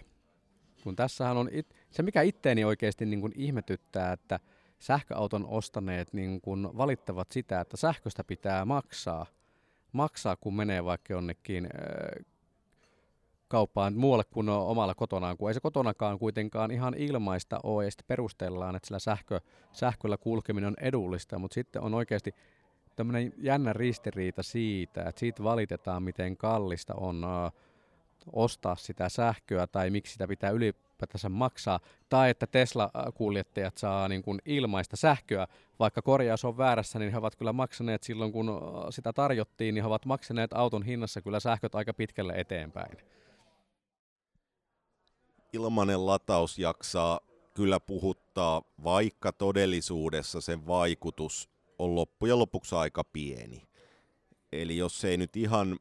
Kun 0.84 0.96
tässähän 0.96 1.38
on 1.38 1.50
it, 1.52 1.76
se, 1.92 2.04
mikä 2.04 2.22
itteeni 2.22 2.66
oikeasti 2.66 3.06
niin 3.06 3.22
kuin 3.22 3.34
ihmetyttää, 3.36 4.14
että 4.14 4.40
sähköauton 4.80 5.46
ostaneet 5.46 6.14
niin 6.14 6.42
kuin 6.42 6.78
valittavat 6.78 7.32
sitä, 7.32 7.62
että 7.62 7.78
sähköstä 7.78 8.24
pitää 8.24 8.66
maksaa, 8.66 9.26
maksaa 9.92 10.36
kun 10.36 10.56
menee 10.56 10.86
vaikka 10.86 11.14
jonnekin 11.14 11.66
äh, 11.66 12.26
kauppaan 13.48 13.96
muualle 13.96 14.24
kuin 14.24 14.50
omalla 14.50 14.96
kotonaan, 14.96 15.38
kun 15.38 15.50
ei 15.50 15.54
se 15.54 15.60
kotonakaan 15.60 16.20
kuitenkaan 16.20 16.72
ihan 16.72 16.94
ilmaista 16.94 17.60
ole, 17.64 17.86
ja 17.86 17.92
sitten 17.92 18.08
perustellaan, 18.08 18.76
että 18.76 18.88
sillä 18.88 19.00
sähkö, 19.00 19.40
sähköllä 19.72 20.18
kulkeminen 20.18 20.68
on 20.68 20.76
edullista, 20.82 21.40
mutta 21.40 21.56
sitten 21.56 21.82
on 21.82 21.94
oikeasti 21.94 22.36
tämmöinen 22.96 23.34
jännä 23.38 23.74
ristiriita 23.74 24.44
siitä, 24.44 25.04
että 25.04 25.20
siitä 25.20 25.44
valitetaan, 25.44 26.04
miten 26.04 26.38
kallista 26.38 26.94
on 26.94 27.26
uh, 27.26 27.67
ostaa 28.34 28.76
sitä 28.76 29.10
sähköä 29.10 29.68
tai 29.68 29.90
miksi 29.90 30.14
sitä 30.14 30.28
pitää 30.28 30.50
ylipäätänsä 30.50 31.30
maksaa, 31.30 31.80
tai 32.10 32.30
että 32.30 32.48
Tesla-kuljettajat 32.48 33.78
saa 33.78 34.08
niin 34.08 34.22
kuin 34.22 34.42
ilmaista 34.46 34.96
sähköä, 34.96 35.48
vaikka 35.80 36.02
korjaus 36.02 36.46
on 36.46 36.58
väärässä, 36.58 37.00
niin 37.00 37.12
he 37.12 37.18
ovat 37.18 37.36
kyllä 37.36 37.54
maksaneet 37.54 38.04
silloin, 38.04 38.32
kun 38.32 38.52
sitä 38.90 39.14
tarjottiin, 39.14 39.76
niin 39.76 39.84
he 39.84 39.88
ovat 39.88 40.06
maksaneet 40.06 40.54
auton 40.54 40.84
hinnassa 40.84 41.22
kyllä 41.22 41.40
sähköt 41.40 41.76
aika 41.76 41.94
pitkälle 41.94 42.34
eteenpäin 42.34 42.98
ilmanen 45.54 46.06
lataus 46.06 46.60
jaksaa 46.60 47.20
kyllä 47.54 47.80
puhuttaa, 47.80 48.62
vaikka 48.84 49.32
todellisuudessa 49.32 50.42
sen 50.42 50.68
vaikutus 50.68 51.50
on 51.80 51.96
loppujen 51.96 52.40
lopuksi 52.40 52.76
aika 52.76 53.04
pieni. 53.04 53.68
Eli 54.52 54.78
jos 54.78 55.06
ei 55.06 55.18
nyt 55.18 55.36
ihan 55.38 55.80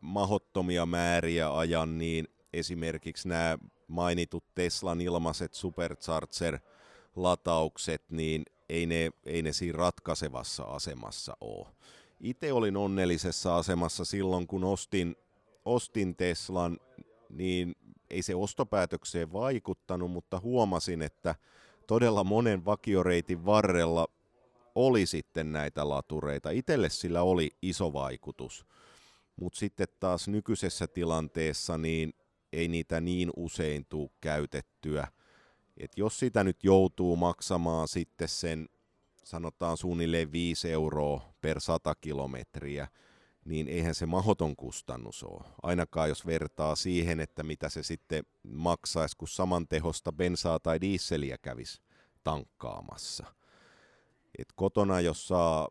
mahottomia 0.00 0.86
määriä 0.86 1.56
ajan, 1.56 1.98
niin 1.98 2.28
esimerkiksi 2.52 3.28
nämä 3.28 3.58
mainitut 3.88 4.44
Teslan 4.54 5.00
ilmaiset 5.00 5.54
Supercharger-lataukset, 5.54 8.02
niin 8.10 8.42
ei 8.68 8.86
ne, 8.86 9.10
ei 9.26 9.42
ne 9.42 9.52
siinä 9.52 9.78
ratkaisevassa 9.78 10.62
asemassa 10.62 11.36
ole. 11.40 11.66
Itse 12.20 12.52
olin 12.52 12.76
onnellisessa 12.76 13.56
asemassa 13.56 14.04
silloin, 14.04 14.46
kun 14.46 14.64
ostin, 14.64 15.16
ostin 15.64 16.16
Teslan, 16.16 16.78
niin 17.30 17.76
ei 18.10 18.22
se 18.22 18.34
ostopäätökseen 18.34 19.32
vaikuttanut, 19.32 20.10
mutta 20.10 20.40
huomasin, 20.40 21.02
että 21.02 21.34
todella 21.86 22.24
monen 22.24 22.64
vakioreitin 22.64 23.46
varrella 23.46 24.08
oli 24.74 25.06
sitten 25.06 25.52
näitä 25.52 25.88
latureita. 25.88 26.50
Itelle 26.50 26.88
sillä 26.88 27.22
oli 27.22 27.50
iso 27.62 27.92
vaikutus, 27.92 28.66
mutta 29.40 29.58
sitten 29.58 29.88
taas 30.00 30.28
nykyisessä 30.28 30.86
tilanteessa 30.86 31.78
niin 31.78 32.12
ei 32.52 32.68
niitä 32.68 33.00
niin 33.00 33.30
usein 33.36 33.86
tule 33.88 34.10
käytettyä. 34.20 35.08
Et 35.76 35.92
jos 35.96 36.18
sitä 36.18 36.44
nyt 36.44 36.64
joutuu 36.64 37.16
maksamaan 37.16 37.88
sitten 37.88 38.28
sen 38.28 38.68
sanotaan 39.24 39.76
suunnilleen 39.76 40.32
5 40.32 40.70
euroa 40.72 41.32
per 41.40 41.60
100 41.60 41.94
kilometriä, 41.94 42.88
niin 43.44 43.68
eihän 43.68 43.94
se 43.94 44.06
mahoton 44.06 44.56
kustannus 44.56 45.22
ole. 45.22 45.44
Ainakaan 45.62 46.08
jos 46.08 46.26
vertaa 46.26 46.76
siihen, 46.76 47.20
että 47.20 47.42
mitä 47.42 47.68
se 47.68 47.82
sitten 47.82 48.24
maksaisi, 48.42 49.16
kun 49.16 49.28
saman 49.28 49.68
tehosta 49.68 50.12
bensaa 50.12 50.60
tai 50.60 50.80
diisseliä 50.80 51.38
kävisi 51.42 51.82
tankkaamassa. 52.24 53.26
Et 54.38 54.48
kotona, 54.54 55.00
jos 55.00 55.28
saa 55.28 55.68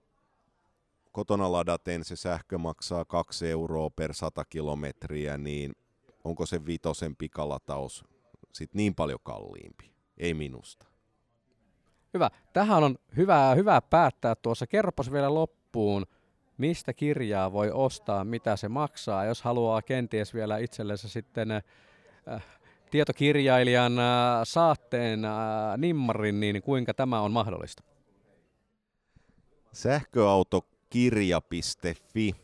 kotona 1.17 1.51
ladaten 1.51 2.03
se 2.03 2.15
sähkö 2.15 2.57
maksaa 2.57 3.05
2 3.05 3.51
euroa 3.51 3.89
per 3.89 4.13
100 4.13 4.45
kilometriä, 4.45 5.37
niin 5.37 5.75
onko 6.23 6.45
se 6.45 6.65
vitosen 6.65 7.15
pikalataus 7.15 8.05
sitten 8.53 8.77
niin 8.77 8.95
paljon 8.95 9.19
kalliimpi? 9.23 9.93
Ei 10.17 10.33
minusta. 10.33 10.85
Hyvä. 12.13 12.29
Tähän 12.53 12.83
on 12.83 12.97
hyvä, 13.15 13.55
hyvä 13.55 13.81
päättää 13.81 14.35
tuossa. 14.35 14.67
Kerropas 14.67 15.11
vielä 15.11 15.33
loppuun, 15.33 16.05
mistä 16.57 16.93
kirjaa 16.93 17.51
voi 17.51 17.71
ostaa, 17.71 18.23
mitä 18.23 18.55
se 18.55 18.69
maksaa, 18.69 19.25
jos 19.25 19.41
haluaa 19.41 19.81
kenties 19.81 20.33
vielä 20.33 20.57
itsellensä 20.57 21.09
sitten 21.09 21.51
äh, 21.51 21.63
tietokirjailijan 22.91 23.99
äh, 23.99 24.05
saatteen 24.43 25.25
äh, 25.25 25.31
nimmarin, 25.77 26.39
niin 26.39 26.61
kuinka 26.61 26.93
tämä 26.93 27.21
on 27.21 27.31
mahdollista? 27.31 27.83
Sähköautokirja.fi 30.93 32.35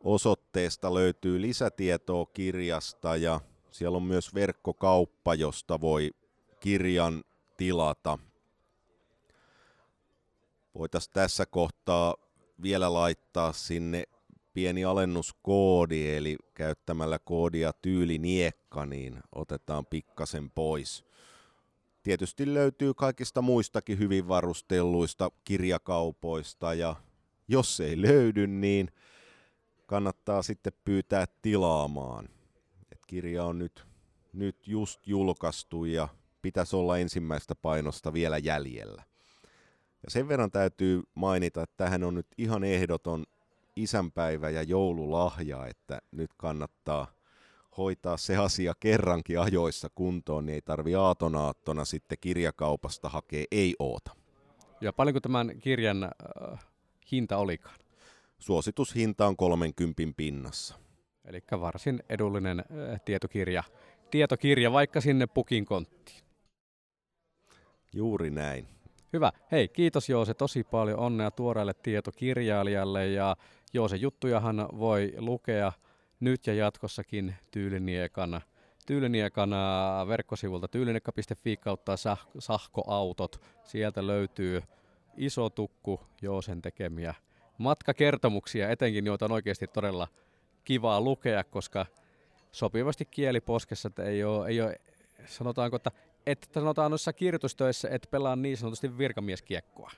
osoitteesta 0.00 0.94
löytyy 0.94 1.40
lisätietoa 1.40 2.26
kirjasta 2.26 3.16
ja 3.16 3.40
siellä 3.70 3.96
on 3.96 4.02
myös 4.02 4.34
verkkokauppa, 4.34 5.34
josta 5.34 5.80
voi 5.80 6.10
kirjan 6.60 7.24
tilata. 7.56 8.18
Voitaisiin 10.74 11.12
tässä 11.12 11.46
kohtaa 11.46 12.14
vielä 12.62 12.92
laittaa 12.92 13.52
sinne 13.52 14.04
pieni 14.52 14.84
alennuskoodi, 14.84 16.16
eli 16.16 16.36
käyttämällä 16.54 17.18
koodia 17.18 17.72
tyyliniekka, 17.72 18.86
niin 18.86 19.20
otetaan 19.32 19.86
pikkasen 19.86 20.50
pois. 20.50 21.04
Tietysti 22.02 22.54
löytyy 22.54 22.94
kaikista 22.94 23.42
muistakin 23.42 23.98
hyvin 23.98 24.28
varustelluista 24.28 25.30
kirjakaupoista, 25.44 26.74
ja 26.74 26.96
jos 27.48 27.80
ei 27.80 28.02
löydy, 28.02 28.46
niin 28.46 28.90
kannattaa 29.86 30.42
sitten 30.42 30.72
pyytää 30.84 31.26
tilaamaan. 31.42 32.28
Et 32.92 33.00
kirja 33.06 33.44
on 33.44 33.58
nyt, 33.58 33.86
nyt 34.32 34.68
just 34.68 35.06
julkaistu 35.06 35.84
ja 35.84 36.08
pitäisi 36.42 36.76
olla 36.76 36.98
ensimmäistä 36.98 37.54
painosta 37.54 38.12
vielä 38.12 38.38
jäljellä. 38.38 39.02
Ja 40.04 40.10
sen 40.10 40.28
verran 40.28 40.50
täytyy 40.50 41.02
mainita, 41.14 41.62
että 41.62 41.76
tähän 41.76 42.04
on 42.04 42.14
nyt 42.14 42.26
ihan 42.38 42.64
ehdoton 42.64 43.24
isänpäivä 43.76 44.50
ja 44.50 44.62
joululahja, 44.62 45.66
että 45.66 46.02
nyt 46.12 46.30
kannattaa 46.36 47.06
hoitaa 47.76 48.16
se 48.16 48.36
asia 48.36 48.74
kerrankin 48.80 49.40
ajoissa 49.40 49.88
kuntoon, 49.94 50.46
niin 50.46 50.54
ei 50.54 50.62
tarvi 50.62 50.94
aatonaattona 50.94 51.84
sitten 51.84 52.18
kirjakaupasta 52.20 53.08
hakea 53.08 53.44
ei 53.50 53.74
oota. 53.78 54.12
Ja 54.80 54.92
paljonko 54.92 55.20
tämän 55.20 55.58
kirjan 55.58 56.04
äh, 56.04 56.71
hinta 57.12 57.36
olikaan? 57.36 57.76
Suositushinta 58.38 59.26
on 59.26 59.36
30 59.36 60.02
pinnassa. 60.16 60.74
Eli 61.24 61.40
varsin 61.60 62.02
edullinen 62.08 62.60
äh, 62.60 63.00
tietokirja. 63.04 63.62
tietokirja 64.10 64.72
vaikka 64.72 65.00
sinne 65.00 65.26
pukin 65.26 65.64
konttiin. 65.64 66.22
Juuri 67.92 68.30
näin. 68.30 68.68
Hyvä. 69.12 69.32
Hei, 69.52 69.68
kiitos 69.68 70.08
Joose 70.08 70.34
tosi 70.34 70.64
paljon. 70.64 70.98
Onnea 70.98 71.30
tuoreelle 71.30 71.74
tietokirjailijalle. 71.74 73.08
Ja 73.08 73.36
Joose 73.72 73.96
juttujahan 73.96 74.68
voi 74.78 75.14
lukea 75.18 75.72
nyt 76.20 76.46
ja 76.46 76.54
jatkossakin 76.54 77.34
Tyyliniekana. 77.50 78.40
Tyyliniekan 78.86 79.50
verkkosivulta 80.08 80.68
tyyliniekan.fi 80.68 81.56
kautta 81.56 81.92
sahkoautot. 82.38 83.40
Sieltä 83.64 84.06
löytyy 84.06 84.62
iso 85.16 85.50
tukku 85.50 86.00
Joosen 86.22 86.62
tekemiä 86.62 87.14
matkakertomuksia, 87.58 88.70
etenkin 88.70 89.06
joita 89.06 89.24
on 89.24 89.32
oikeasti 89.32 89.66
todella 89.66 90.08
kivaa 90.64 91.00
lukea, 91.00 91.44
koska 91.44 91.86
sopivasti 92.52 93.04
kieliposkessa 93.04 93.88
että 93.88 94.04
ei 94.04 94.24
ole, 94.24 94.48
ei 94.48 94.60
ole 94.60 94.76
sanotaanko, 95.26 95.76
että 95.76 95.90
että 96.26 96.48
sanotaan 96.60 96.90
noissa 96.90 97.12
kirjoitustöissä, 97.12 97.88
että 97.90 98.08
pelaa 98.10 98.36
niin 98.36 98.56
sanotusti 98.56 98.98
virkamieskiekkoa? 98.98 99.90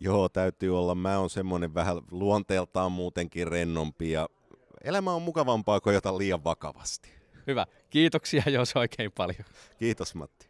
Joo, 0.00 0.28
täytyy 0.28 0.78
olla. 0.78 0.94
Mä 0.94 1.18
oon 1.18 1.30
semmoinen 1.30 1.74
vähän 1.74 1.96
luonteeltaan 2.10 2.92
muutenkin 2.92 3.48
rennompi 3.48 4.10
ja 4.10 4.28
elämä 4.84 5.12
on 5.12 5.22
mukavampaa 5.22 5.80
kuin 5.80 5.94
jota 5.94 6.18
liian 6.18 6.44
vakavasti. 6.44 7.10
Hyvä. 7.46 7.66
Kiitoksia 7.90 8.42
jos 8.46 8.76
oikein 8.76 9.12
paljon. 9.12 9.44
Kiitos 9.78 10.14
Matti. 10.14 10.49